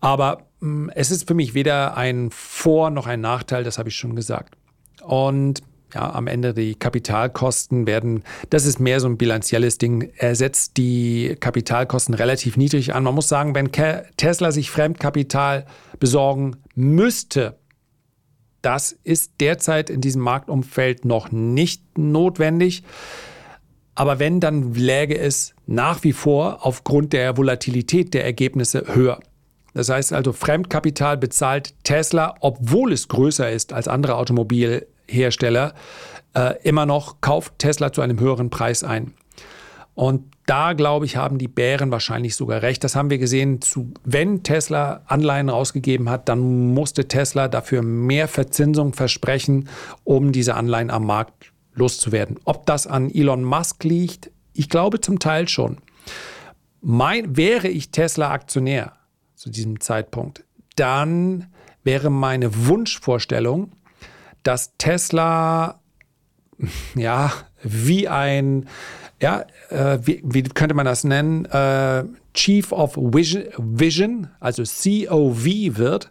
Aber 0.00 0.38
mh, 0.58 0.86
hm, 0.86 0.90
es 0.92 1.12
ist 1.12 1.28
für 1.28 1.34
mich 1.34 1.54
weder 1.54 1.96
ein 1.96 2.30
Vor- 2.32 2.90
noch 2.90 3.06
ein 3.06 3.20
Nachteil, 3.20 3.62
das 3.62 3.78
habe 3.78 3.90
ich 3.90 3.94
schon 3.94 4.16
gesagt. 4.16 4.56
Und 5.04 5.62
ja, 5.94 6.12
am 6.12 6.26
Ende 6.26 6.52
die 6.52 6.74
Kapitalkosten 6.74 7.86
werden, 7.86 8.24
das 8.50 8.66
ist 8.66 8.80
mehr 8.80 9.00
so 9.00 9.08
ein 9.08 9.16
bilanzielles 9.16 9.78
Ding, 9.78 10.10
er 10.16 10.34
setzt 10.34 10.76
die 10.76 11.36
Kapitalkosten 11.38 12.14
relativ 12.14 12.56
niedrig 12.56 12.94
an. 12.94 13.04
Man 13.04 13.14
muss 13.14 13.28
sagen, 13.28 13.54
wenn 13.54 13.70
Tesla 14.16 14.52
sich 14.52 14.70
Fremdkapital 14.70 15.66
besorgen 15.98 16.56
müsste, 16.74 17.58
das 18.62 18.92
ist 19.04 19.34
derzeit 19.40 19.90
in 19.90 20.00
diesem 20.00 20.22
Marktumfeld 20.22 21.04
noch 21.04 21.30
nicht 21.30 21.98
notwendig. 21.98 22.82
Aber 23.94 24.18
wenn, 24.18 24.40
dann 24.40 24.74
läge 24.74 25.16
es 25.16 25.54
nach 25.66 26.02
wie 26.02 26.12
vor 26.12 26.66
aufgrund 26.66 27.12
der 27.12 27.36
Volatilität 27.36 28.12
der 28.12 28.24
Ergebnisse 28.24 28.84
höher. 28.88 29.20
Das 29.72 29.88
heißt 29.88 30.12
also, 30.12 30.32
Fremdkapital 30.32 31.16
bezahlt 31.16 31.74
Tesla, 31.84 32.34
obwohl 32.40 32.92
es 32.92 33.08
größer 33.08 33.50
ist 33.50 33.72
als 33.72 33.88
andere 33.88 34.16
Automobil 34.16 34.86
Hersteller 35.08 35.74
äh, 36.34 36.54
immer 36.62 36.86
noch 36.86 37.20
kauft 37.20 37.58
Tesla 37.58 37.92
zu 37.92 38.02
einem 38.02 38.20
höheren 38.20 38.50
Preis 38.50 38.84
ein. 38.84 39.14
Und 39.94 40.24
da, 40.44 40.74
glaube 40.74 41.06
ich, 41.06 41.16
haben 41.16 41.38
die 41.38 41.48
Bären 41.48 41.90
wahrscheinlich 41.90 42.36
sogar 42.36 42.60
recht. 42.60 42.84
Das 42.84 42.94
haben 42.94 43.08
wir 43.08 43.18
gesehen. 43.18 43.62
Zu, 43.62 43.92
wenn 44.04 44.42
Tesla 44.42 45.00
Anleihen 45.06 45.48
rausgegeben 45.48 46.10
hat, 46.10 46.28
dann 46.28 46.74
musste 46.74 47.08
Tesla 47.08 47.48
dafür 47.48 47.82
mehr 47.82 48.28
Verzinsung 48.28 48.92
versprechen, 48.92 49.68
um 50.04 50.32
diese 50.32 50.54
Anleihen 50.54 50.90
am 50.90 51.06
Markt 51.06 51.52
loszuwerden. 51.74 52.38
Ob 52.44 52.66
das 52.66 52.86
an 52.86 53.10
Elon 53.10 53.42
Musk 53.42 53.84
liegt, 53.84 54.30
ich 54.52 54.68
glaube 54.68 55.00
zum 55.00 55.18
Teil 55.18 55.48
schon. 55.48 55.78
Mein, 56.80 57.36
wäre 57.36 57.68
ich 57.68 57.90
Tesla-Aktionär 57.90 58.92
zu 59.34 59.50
diesem 59.50 59.80
Zeitpunkt, 59.80 60.44
dann 60.76 61.46
wäre 61.84 62.10
meine 62.10 62.66
Wunschvorstellung, 62.66 63.72
dass 64.46 64.76
Tesla 64.78 65.80
ja 66.94 67.32
wie 67.62 68.08
ein 68.08 68.66
ja, 69.20 69.46
äh, 69.70 69.98
wie, 70.02 70.20
wie, 70.24 70.42
könnte 70.42 70.74
man 70.74 70.84
das 70.84 71.02
nennen? 71.02 71.46
Äh, 71.46 72.04
Chief 72.34 72.70
of 72.70 72.96
Vision, 72.96 73.44
Vision, 73.56 74.28
also 74.40 74.62
COV 74.62 75.44
wird 75.78 76.10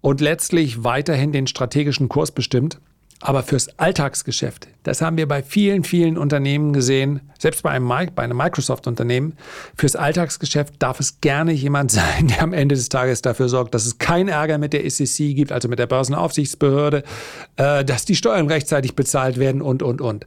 und 0.00 0.22
letztlich 0.22 0.82
weiterhin 0.82 1.32
den 1.32 1.46
strategischen 1.46 2.08
Kurs 2.08 2.32
bestimmt. 2.32 2.80
Aber 3.24 3.44
fürs 3.44 3.78
Alltagsgeschäft, 3.78 4.66
das 4.82 5.00
haben 5.00 5.16
wir 5.16 5.28
bei 5.28 5.44
vielen, 5.44 5.84
vielen 5.84 6.18
Unternehmen 6.18 6.72
gesehen, 6.72 7.20
selbst 7.38 7.62
bei 7.62 7.70
einem, 7.70 7.86
bei 7.86 8.22
einem 8.24 8.36
Microsoft-Unternehmen, 8.36 9.34
fürs 9.76 9.94
Alltagsgeschäft 9.94 10.74
darf 10.80 10.98
es 10.98 11.20
gerne 11.20 11.52
jemand 11.52 11.92
sein, 11.92 12.26
der 12.26 12.42
am 12.42 12.52
Ende 12.52 12.74
des 12.74 12.88
Tages 12.88 13.22
dafür 13.22 13.48
sorgt, 13.48 13.74
dass 13.74 13.86
es 13.86 13.98
keinen 13.98 14.28
Ärger 14.28 14.58
mit 14.58 14.72
der 14.72 14.90
SEC 14.90 15.36
gibt, 15.36 15.52
also 15.52 15.68
mit 15.68 15.78
der 15.78 15.86
Börsenaufsichtsbehörde, 15.86 17.04
äh, 17.56 17.84
dass 17.84 18.04
die 18.04 18.16
Steuern 18.16 18.48
rechtzeitig 18.48 18.96
bezahlt 18.96 19.38
werden 19.38 19.62
und, 19.62 19.84
und, 19.84 20.00
und. 20.00 20.26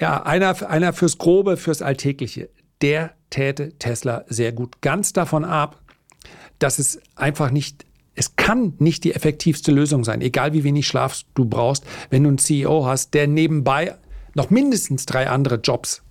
Ja, 0.00 0.24
einer, 0.24 0.68
einer 0.68 0.92
fürs 0.92 1.18
Grobe, 1.18 1.56
fürs 1.56 1.80
Alltägliche. 1.80 2.48
Der 2.82 3.12
täte 3.30 3.78
Tesla 3.78 4.24
sehr 4.26 4.50
gut. 4.50 4.82
Ganz 4.82 5.12
davon 5.12 5.44
ab, 5.44 5.80
dass 6.58 6.80
es 6.80 7.00
einfach 7.14 7.52
nicht 7.52 7.85
es 8.16 8.34
kann 8.36 8.74
nicht 8.78 9.04
die 9.04 9.14
effektivste 9.14 9.70
Lösung 9.70 10.02
sein, 10.02 10.20
egal 10.22 10.52
wie 10.52 10.64
wenig 10.64 10.86
Schlaf 10.86 11.22
du 11.34 11.44
brauchst, 11.44 11.84
wenn 12.10 12.24
du 12.24 12.30
einen 12.30 12.38
CEO 12.38 12.86
hast, 12.86 13.14
der 13.14 13.26
nebenbei 13.28 13.94
noch 14.34 14.50
mindestens 14.50 15.06
drei 15.06 15.28
andere 15.28 15.56
Jobs 15.56 16.02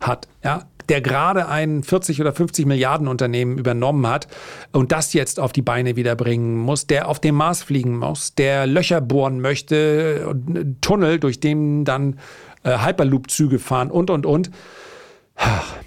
hat, 0.00 0.28
ja, 0.44 0.66
der 0.88 1.00
gerade 1.00 1.48
ein 1.48 1.82
40 1.84 2.20
oder 2.20 2.32
50 2.32 2.66
Milliarden 2.66 3.08
Unternehmen 3.08 3.56
übernommen 3.58 4.06
hat 4.06 4.26
und 4.72 4.92
das 4.92 5.12
jetzt 5.12 5.38
auf 5.38 5.52
die 5.52 5.62
Beine 5.62 5.96
wieder 5.96 6.16
bringen 6.16 6.56
muss, 6.58 6.86
der 6.86 7.08
auf 7.08 7.20
dem 7.20 7.36
Mars 7.36 7.62
fliegen 7.62 7.96
muss, 7.96 8.34
der 8.34 8.66
Löcher 8.66 9.00
bohren 9.00 9.40
möchte, 9.40 10.34
Tunnel, 10.80 11.20
durch 11.20 11.40
den 11.40 11.84
dann 11.84 12.18
äh, 12.64 12.78
Hyperloop-Züge 12.78 13.58
fahren 13.58 13.90
und, 13.90 14.10
und, 14.10 14.26
und. 14.26 14.50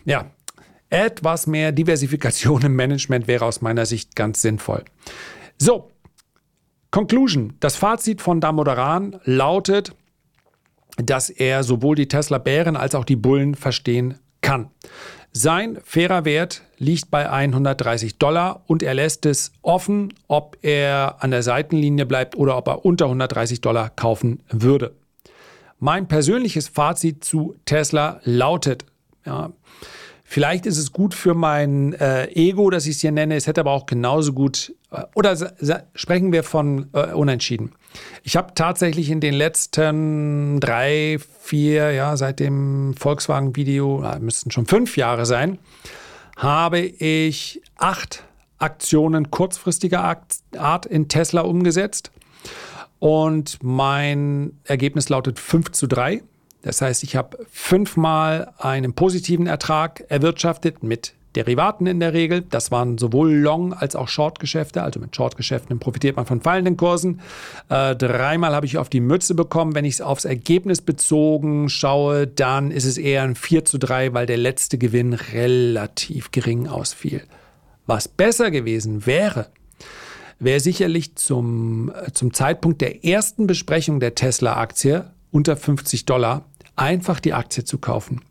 Ja, 0.05 0.25
etwas 0.89 1.47
mehr 1.47 1.71
Diversifikation 1.71 2.61
im 2.61 2.75
Management 2.75 3.27
wäre 3.27 3.45
aus 3.45 3.61
meiner 3.61 3.85
Sicht 3.85 4.15
ganz 4.15 4.41
sinnvoll. 4.41 4.83
So, 5.57 5.91
Conclusion. 6.91 7.53
Das 7.59 7.75
Fazit 7.75 8.21
von 8.21 8.39
Damodaran 8.39 9.19
lautet, 9.25 9.93
dass 10.97 11.29
er 11.29 11.63
sowohl 11.63 11.95
die 11.95 12.07
Tesla-Bären 12.07 12.77
als 12.77 12.95
auch 12.95 13.03
die 13.03 13.17
Bullen 13.17 13.55
verstehen 13.55 14.19
kann. 14.41 14.69
Sein 15.33 15.77
fairer 15.83 16.23
Wert 16.23 16.61
liegt 16.77 17.11
bei 17.11 17.29
130 17.29 18.17
Dollar 18.17 18.63
und 18.67 18.81
er 18.81 18.93
lässt 18.93 19.25
es 19.25 19.51
offen, 19.61 20.13
ob 20.29 20.57
er 20.61 21.17
an 21.19 21.31
der 21.31 21.43
Seitenlinie 21.43 22.05
bleibt 22.05 22.37
oder 22.37 22.55
ob 22.55 22.69
er 22.69 22.85
unter 22.85 23.05
130 23.05 23.59
Dollar 23.59 23.89
kaufen 23.89 24.41
würde. 24.49 24.93
Mein 25.79 26.07
persönliches 26.07 26.69
Fazit 26.69 27.25
zu 27.25 27.55
Tesla 27.65 28.21
lautet, 28.23 28.85
ja, 29.25 29.51
vielleicht 30.23 30.65
ist 30.65 30.77
es 30.77 30.93
gut 30.93 31.13
für 31.13 31.33
mein 31.33 31.91
äh, 31.93 32.27
Ego, 32.31 32.69
dass 32.69 32.85
ich 32.85 32.95
es 32.95 33.01
hier 33.01 33.11
nenne, 33.11 33.35
es 33.35 33.47
hätte 33.47 33.59
aber 33.59 33.71
auch 33.71 33.85
genauso 33.85 34.31
gut, 34.31 34.73
oder 35.13 35.35
sprechen 35.93 36.31
wir 36.31 36.43
von 36.43 36.89
äh, 36.93 37.13
unentschieden. 37.13 37.73
Ich 38.23 38.35
habe 38.35 38.53
tatsächlich 38.55 39.09
in 39.09 39.19
den 39.19 39.33
letzten 39.33 40.59
drei, 40.59 41.17
vier, 41.41 41.91
ja, 41.91 42.17
seit 42.17 42.39
dem 42.39 42.93
Volkswagen-Video, 42.97 44.03
müssten 44.19 44.51
schon 44.51 44.65
fünf 44.65 44.97
Jahre 44.97 45.25
sein, 45.25 45.59
habe 46.35 46.79
ich 46.79 47.61
acht 47.77 48.23
Aktionen 48.57 49.31
kurzfristiger 49.31 50.17
Art 50.57 50.85
in 50.85 51.07
Tesla 51.07 51.41
umgesetzt. 51.41 52.11
Und 52.99 53.59
mein 53.61 54.59
Ergebnis 54.63 55.09
lautet 55.09 55.39
5 55.39 55.71
zu 55.71 55.87
3. 55.87 56.23
Das 56.61 56.81
heißt, 56.81 57.03
ich 57.03 57.15
habe 57.15 57.37
fünfmal 57.51 58.53
einen 58.57 58.93
positiven 58.93 59.45
Ertrag 59.45 60.03
erwirtschaftet 60.09 60.81
mit 60.81 61.13
Derivaten 61.35 61.87
in 61.87 61.99
der 61.99 62.13
Regel. 62.13 62.41
Das 62.49 62.71
waren 62.71 62.97
sowohl 62.97 63.33
Long- 63.33 63.73
als 63.73 63.95
auch 63.95 64.07
Short-Geschäfte. 64.07 64.81
Also 64.83 64.99
mit 64.99 65.15
Short-Geschäften 65.15 65.79
profitiert 65.79 66.15
man 66.15 66.25
von 66.25 66.41
fallenden 66.41 66.77
Kursen. 66.77 67.19
Äh, 67.69 67.95
dreimal 67.95 68.53
habe 68.55 68.65
ich 68.65 68.77
auf 68.77 68.89
die 68.89 69.01
Mütze 69.01 69.35
bekommen. 69.35 69.75
Wenn 69.75 69.85
ich 69.85 69.95
es 69.95 70.01
aufs 70.01 70.25
Ergebnis 70.25 70.81
bezogen 70.81 71.69
schaue, 71.69 72.27
dann 72.27 72.71
ist 72.71 72.85
es 72.85 72.97
eher 72.97 73.23
ein 73.23 73.35
4 73.35 73.65
zu 73.65 73.77
3, 73.77 74.13
weil 74.13 74.25
der 74.25 74.37
letzte 74.37 74.77
Gewinn 74.77 75.13
relativ 75.13 76.31
gering 76.31 76.67
ausfiel. 76.67 77.23
Was 77.85 78.07
besser 78.07 78.49
gewesen 78.51 79.05
wäre, 79.05 79.47
wäre 80.39 80.59
sicherlich 80.59 81.15
zum, 81.15 81.91
äh, 81.91 82.11
zum 82.11 82.33
Zeitpunkt 82.33 82.81
der 82.81 83.05
ersten 83.05 83.47
Besprechung 83.47 83.99
der 83.99 84.15
Tesla-Aktie 84.15 85.11
unter 85.31 85.55
50 85.57 86.05
Dollar 86.05 86.45
einfach 86.75 87.19
die 87.19 87.33
Aktie 87.33 87.63
zu 87.63 87.77
kaufen 87.77 88.21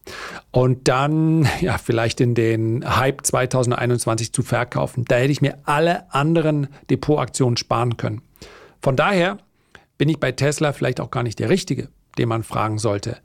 und 0.50 0.88
dann 0.88 1.48
ja 1.60 1.78
vielleicht 1.78 2.20
in 2.20 2.34
den 2.34 2.84
Hype 2.96 3.24
2021 3.24 4.32
zu 4.32 4.42
verkaufen. 4.42 5.04
Da 5.06 5.16
hätte 5.16 5.32
ich 5.32 5.40
mir 5.40 5.58
alle 5.64 6.12
anderen 6.12 6.68
Depotaktionen 6.90 7.56
sparen 7.56 7.96
können. 7.96 8.22
Von 8.82 8.96
daher 8.96 9.38
bin 9.98 10.08
ich 10.08 10.18
bei 10.18 10.32
Tesla 10.32 10.72
vielleicht 10.72 11.00
auch 11.00 11.10
gar 11.10 11.22
nicht 11.22 11.38
der 11.38 11.48
Richtige, 11.48 11.88
den 12.18 12.28
man 12.28 12.42
fragen 12.42 12.78
sollte. 12.78 13.18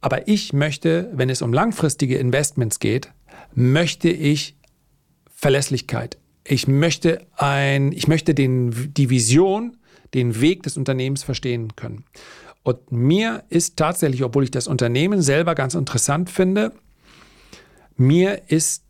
Aber 0.00 0.28
ich 0.28 0.52
möchte, 0.52 1.10
wenn 1.14 1.30
es 1.30 1.42
um 1.42 1.52
langfristige 1.52 2.18
Investments 2.18 2.78
geht, 2.78 3.10
möchte 3.54 4.10
ich 4.10 4.56
Verlässlichkeit. 5.34 6.18
Ich 6.46 6.68
möchte 6.68 7.26
ein, 7.36 7.90
ich 7.92 8.06
möchte 8.06 8.34
den, 8.34 8.92
die 8.92 9.08
Vision, 9.08 9.78
den 10.12 10.40
Weg 10.40 10.62
des 10.62 10.76
Unternehmens 10.76 11.22
verstehen 11.22 11.74
können. 11.74 12.04
Und 12.64 12.90
mir 12.90 13.44
ist 13.50 13.76
tatsächlich, 13.76 14.24
obwohl 14.24 14.42
ich 14.42 14.50
das 14.50 14.66
Unternehmen 14.66 15.22
selber 15.22 15.54
ganz 15.54 15.74
interessant 15.74 16.30
finde, 16.30 16.72
mir 17.96 18.42
ist 18.48 18.82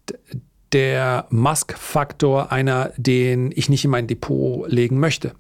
der 0.73 1.27
Musk-Faktor 1.31 2.51
einer, 2.53 2.93
den 2.97 3.53
ich 3.55 3.69
nicht 3.69 3.85
in 3.85 3.91
mein 3.91 4.07
Depot 4.07 4.71
legen 4.71 4.99
möchte. 4.99 5.33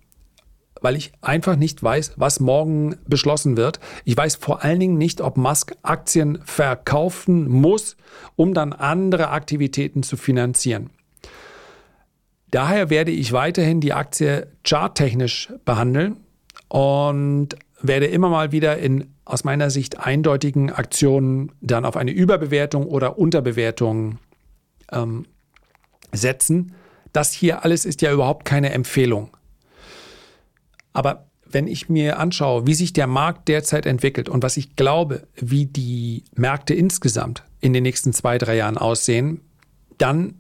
Weil 0.81 0.97
ich 0.97 1.13
einfach 1.23 1.57
nicht 1.57 1.83
weiß, 1.83 2.15
was 2.17 2.41
morgen 2.41 2.97
beschlossen 3.07 3.57
wird. 3.57 3.81
Ich 4.05 4.17
weiß 4.17 4.37
vor 4.37 4.63
allen 4.65 4.81
Dingen 4.81 4.99
nicht, 4.99 5.21
ob 5.21 5.37
Musk 5.37 5.75
Aktien 5.83 6.41
verkaufen 6.45 7.49
muss, 7.49 7.97
um 8.37 8.53
dann 8.53 8.73
andere 8.73 9.31
Aktivitäten 9.31 10.03
zu 10.03 10.17
finanzieren. 10.17 10.91
Daher 12.51 12.91
werde 12.91 13.13
ich 13.13 13.33
weiterhin 13.33 13.81
die 13.81 13.93
Aktie 13.93 14.49
charttechnisch 14.65 15.53
behandeln 15.65 16.19
und 16.69 17.57
werde 17.87 18.07
immer 18.07 18.29
mal 18.29 18.51
wieder 18.51 18.79
in 18.79 19.15
aus 19.25 19.45
meiner 19.45 19.71
Sicht 19.71 20.01
eindeutigen 20.01 20.71
Aktionen 20.71 21.53
dann 21.61 21.85
auf 21.85 21.97
eine 21.97 22.11
Überbewertung 22.11 22.87
oder 22.87 23.19
Unterbewertung 23.19 24.19
ähm, 24.93 25.27
setzen. 26.13 26.75
Das 27.13 27.33
hier 27.33 27.65
alles 27.65 27.85
ist 27.85 28.03
ja 28.03 28.13
überhaupt 28.13 28.45
keine 28.45 28.71
Empfehlung. 28.73 29.37
Aber 30.93 31.27
wenn 31.47 31.67
ich 31.67 31.89
mir 31.89 32.19
anschaue, 32.19 32.67
wie 32.67 32.75
sich 32.75 32.93
der 32.93 33.07
Markt 33.07 33.49
derzeit 33.49 33.87
entwickelt 33.87 34.29
und 34.29 34.43
was 34.43 34.57
ich 34.57 34.77
glaube, 34.77 35.27
wie 35.37 35.67
die 35.67 36.25
Märkte 36.35 36.75
insgesamt 36.75 37.45
in 37.61 37.73
den 37.73 37.83
nächsten 37.83 38.13
zwei, 38.13 38.39
drei 38.39 38.57
Jahren 38.57 38.79
aussehen, 38.79 39.41
dann 39.99 40.35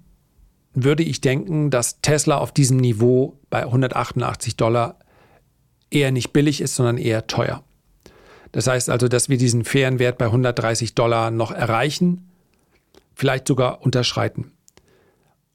würde 0.74 1.04
ich 1.04 1.20
denken, 1.20 1.70
dass 1.70 2.00
Tesla 2.00 2.38
auf 2.38 2.52
diesem 2.52 2.78
Niveau 2.78 3.38
bei 3.48 3.62
188 3.62 4.56
Dollar 4.56 4.98
eher 5.94 6.10
nicht 6.10 6.32
billig 6.32 6.60
ist, 6.60 6.74
sondern 6.74 6.98
eher 6.98 7.26
teuer. 7.26 7.62
Das 8.52 8.66
heißt 8.66 8.90
also, 8.90 9.08
dass 9.08 9.28
wir 9.28 9.36
diesen 9.36 9.64
fairen 9.64 9.98
Wert 9.98 10.18
bei 10.18 10.26
130 10.26 10.94
Dollar 10.94 11.30
noch 11.30 11.50
erreichen, 11.50 12.30
vielleicht 13.14 13.48
sogar 13.48 13.82
unterschreiten. 13.82 14.52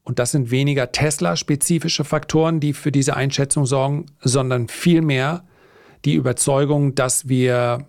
Und 0.03 0.19
das 0.19 0.31
sind 0.31 0.51
weniger 0.51 0.91
Tesla-spezifische 0.91 2.03
Faktoren, 2.03 2.59
die 2.59 2.73
für 2.73 2.91
diese 2.91 3.15
Einschätzung 3.15 3.65
sorgen, 3.65 4.07
sondern 4.21 4.67
vielmehr 4.67 5.43
die 6.03 6.15
Überzeugung, 6.15 6.95
dass 6.95 7.29
wir 7.29 7.87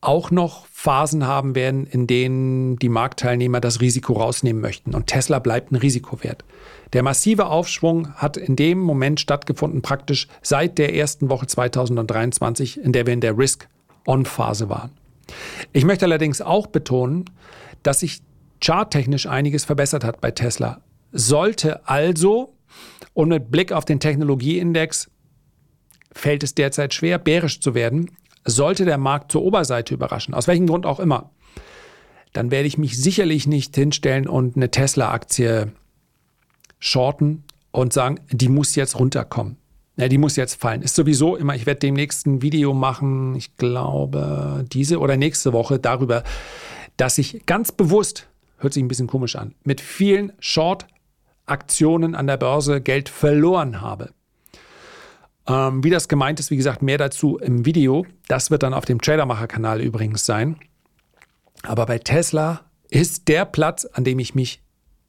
auch 0.00 0.30
noch 0.30 0.66
Phasen 0.66 1.26
haben 1.26 1.54
werden, 1.54 1.86
in 1.86 2.06
denen 2.06 2.78
die 2.78 2.88
Marktteilnehmer 2.88 3.60
das 3.60 3.80
Risiko 3.80 4.14
rausnehmen 4.14 4.62
möchten. 4.62 4.94
Und 4.94 5.06
Tesla 5.06 5.38
bleibt 5.38 5.72
ein 5.72 5.76
Risikowert. 5.76 6.44
Der 6.92 7.02
massive 7.02 7.46
Aufschwung 7.46 8.14
hat 8.14 8.36
in 8.36 8.56
dem 8.56 8.78
Moment 8.78 9.20
stattgefunden, 9.20 9.82
praktisch 9.82 10.28
seit 10.42 10.78
der 10.78 10.94
ersten 10.94 11.28
Woche 11.28 11.46
2023, 11.46 12.80
in 12.80 12.92
der 12.92 13.06
wir 13.06 13.14
in 13.14 13.20
der 13.20 13.36
Risk-On-Phase 13.36 14.68
waren. 14.68 14.90
Ich 15.72 15.84
möchte 15.84 16.04
allerdings 16.04 16.40
auch 16.40 16.68
betonen, 16.68 17.24
dass 17.82 18.00
sich 18.00 18.22
charttechnisch 18.62 19.26
einiges 19.26 19.64
verbessert 19.64 20.04
hat 20.04 20.20
bei 20.20 20.30
Tesla. 20.30 20.80
Sollte 21.12 21.88
also, 21.88 22.54
und 23.14 23.30
mit 23.30 23.50
Blick 23.50 23.72
auf 23.72 23.84
den 23.84 24.00
Technologieindex, 24.00 25.10
fällt 26.12 26.42
es 26.42 26.54
derzeit 26.54 26.94
schwer, 26.94 27.18
bärisch 27.18 27.60
zu 27.60 27.74
werden, 27.74 28.10
sollte 28.46 28.84
der 28.84 28.98
Markt 28.98 29.32
zur 29.32 29.42
Oberseite 29.42 29.92
überraschen, 29.94 30.34
aus 30.34 30.46
welchem 30.46 30.66
Grund 30.66 30.86
auch 30.86 31.00
immer, 31.00 31.30
dann 32.32 32.50
werde 32.50 32.68
ich 32.68 32.78
mich 32.78 32.96
sicherlich 32.96 33.46
nicht 33.46 33.74
hinstellen 33.74 34.26
und 34.26 34.56
eine 34.56 34.70
Tesla-Aktie 34.70 35.72
shorten 36.78 37.44
und 37.72 37.92
sagen, 37.92 38.20
die 38.30 38.48
muss 38.48 38.74
jetzt 38.74 38.98
runterkommen. 38.98 39.56
Ja, 39.96 40.08
die 40.08 40.18
muss 40.18 40.36
jetzt 40.36 40.60
fallen. 40.60 40.82
Ist 40.82 40.94
sowieso 40.94 41.36
immer, 41.36 41.54
ich 41.54 41.64
werde 41.64 41.80
demnächst 41.80 42.26
ein 42.26 42.42
Video 42.42 42.74
machen, 42.74 43.34
ich 43.34 43.56
glaube, 43.56 44.64
diese 44.70 44.98
oder 44.98 45.16
nächste 45.16 45.54
Woche 45.54 45.78
darüber, 45.78 46.22
dass 46.98 47.16
ich 47.16 47.46
ganz 47.46 47.72
bewusst, 47.72 48.28
hört 48.58 48.74
sich 48.74 48.82
ein 48.82 48.88
bisschen 48.88 49.06
komisch 49.06 49.36
an, 49.36 49.54
mit 49.64 49.80
vielen 49.80 50.32
Short-Aktionen 50.38 52.14
an 52.14 52.26
der 52.26 52.36
Börse 52.36 52.82
Geld 52.82 53.08
verloren 53.08 53.80
habe. 53.80 54.10
Ähm, 55.48 55.84
wie 55.84 55.90
das 55.90 56.08
gemeint 56.08 56.40
ist, 56.40 56.50
wie 56.50 56.56
gesagt, 56.56 56.82
mehr 56.82 56.98
dazu 56.98 57.38
im 57.38 57.64
Video. 57.64 58.06
Das 58.28 58.50
wird 58.50 58.62
dann 58.62 58.74
auf 58.74 58.84
dem 58.84 59.00
Tradermacher-Kanal 59.00 59.80
übrigens 59.80 60.26
sein. 60.26 60.56
Aber 61.62 61.86
bei 61.86 61.98
Tesla 61.98 62.62
ist 62.90 63.28
der 63.28 63.44
Platz, 63.44 63.84
an 63.84 64.04
dem 64.04 64.18
ich 64.18 64.34
mich 64.34 64.62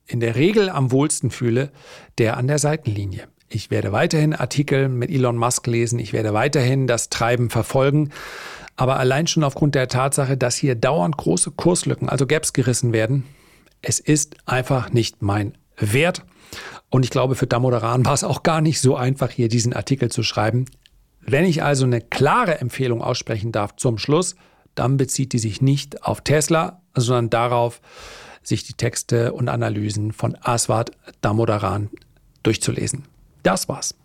in 0.05 0.19
der 0.19 0.35
Regel 0.35 0.69
am 0.69 0.91
wohlsten 0.91 1.31
fühle, 1.31 1.71
der 2.17 2.37
an 2.37 2.47
der 2.47 2.59
Seitenlinie. 2.59 3.27
Ich 3.49 3.71
werde 3.71 3.91
weiterhin 3.91 4.33
Artikel 4.33 4.89
mit 4.89 5.09
Elon 5.09 5.37
Musk 5.37 5.67
lesen, 5.67 5.99
ich 5.99 6.13
werde 6.13 6.33
weiterhin 6.33 6.87
das 6.87 7.09
Treiben 7.09 7.49
verfolgen, 7.49 8.11
aber 8.75 8.99
allein 8.99 9.27
schon 9.27 9.43
aufgrund 9.43 9.75
der 9.75 9.87
Tatsache, 9.87 10.37
dass 10.37 10.55
hier 10.55 10.75
dauernd 10.75 11.17
große 11.17 11.51
Kurslücken, 11.51 12.09
also 12.09 12.27
Gaps 12.27 12.53
gerissen 12.53 12.93
werden, 12.93 13.23
es 13.81 13.99
ist 13.99 14.35
einfach 14.45 14.91
nicht 14.91 15.21
mein 15.21 15.57
Wert. 15.77 16.23
Und 16.89 17.03
ich 17.03 17.09
glaube, 17.09 17.35
für 17.35 17.47
Damodaran 17.47 18.05
war 18.05 18.13
es 18.13 18.23
auch 18.23 18.43
gar 18.43 18.61
nicht 18.61 18.79
so 18.79 18.95
einfach, 18.95 19.29
hier 19.29 19.49
diesen 19.49 19.73
Artikel 19.73 20.09
zu 20.09 20.23
schreiben. 20.23 20.65
Wenn 21.19 21.45
ich 21.45 21.63
also 21.63 21.85
eine 21.85 22.01
klare 22.01 22.59
Empfehlung 22.59 23.01
aussprechen 23.01 23.51
darf 23.51 23.75
zum 23.75 23.97
Schluss, 23.97 24.35
dann 24.75 24.97
bezieht 24.97 25.33
die 25.33 25.39
sich 25.39 25.61
nicht 25.61 26.03
auf 26.03 26.21
Tesla, 26.21 26.81
sondern 26.95 27.29
darauf, 27.29 27.81
sich 28.41 28.63
die 28.63 28.73
Texte 28.73 29.33
und 29.33 29.49
Analysen 29.49 30.13
von 30.13 30.37
Aswad 30.41 30.91
Damodaran 31.19 31.89
durchzulesen. 32.43 33.03
Das 33.43 33.67
war's. 33.67 33.95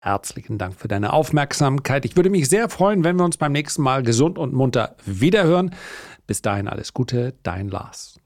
Herzlichen 0.00 0.58
Dank 0.58 0.78
für 0.78 0.86
deine 0.86 1.12
Aufmerksamkeit. 1.12 2.04
Ich 2.04 2.14
würde 2.14 2.30
mich 2.30 2.48
sehr 2.48 2.68
freuen, 2.68 3.04
wenn 3.04 3.16
wir 3.16 3.24
uns 3.24 3.36
beim 3.36 3.52
nächsten 3.52 3.82
Mal 3.82 4.02
gesund 4.02 4.38
und 4.38 4.52
munter 4.52 4.96
wiederhören. 5.06 5.74
Bis 6.26 6.42
dahin 6.42 6.68
alles 6.68 6.92
Gute, 6.92 7.34
dein 7.42 7.68
Lars. 7.68 8.20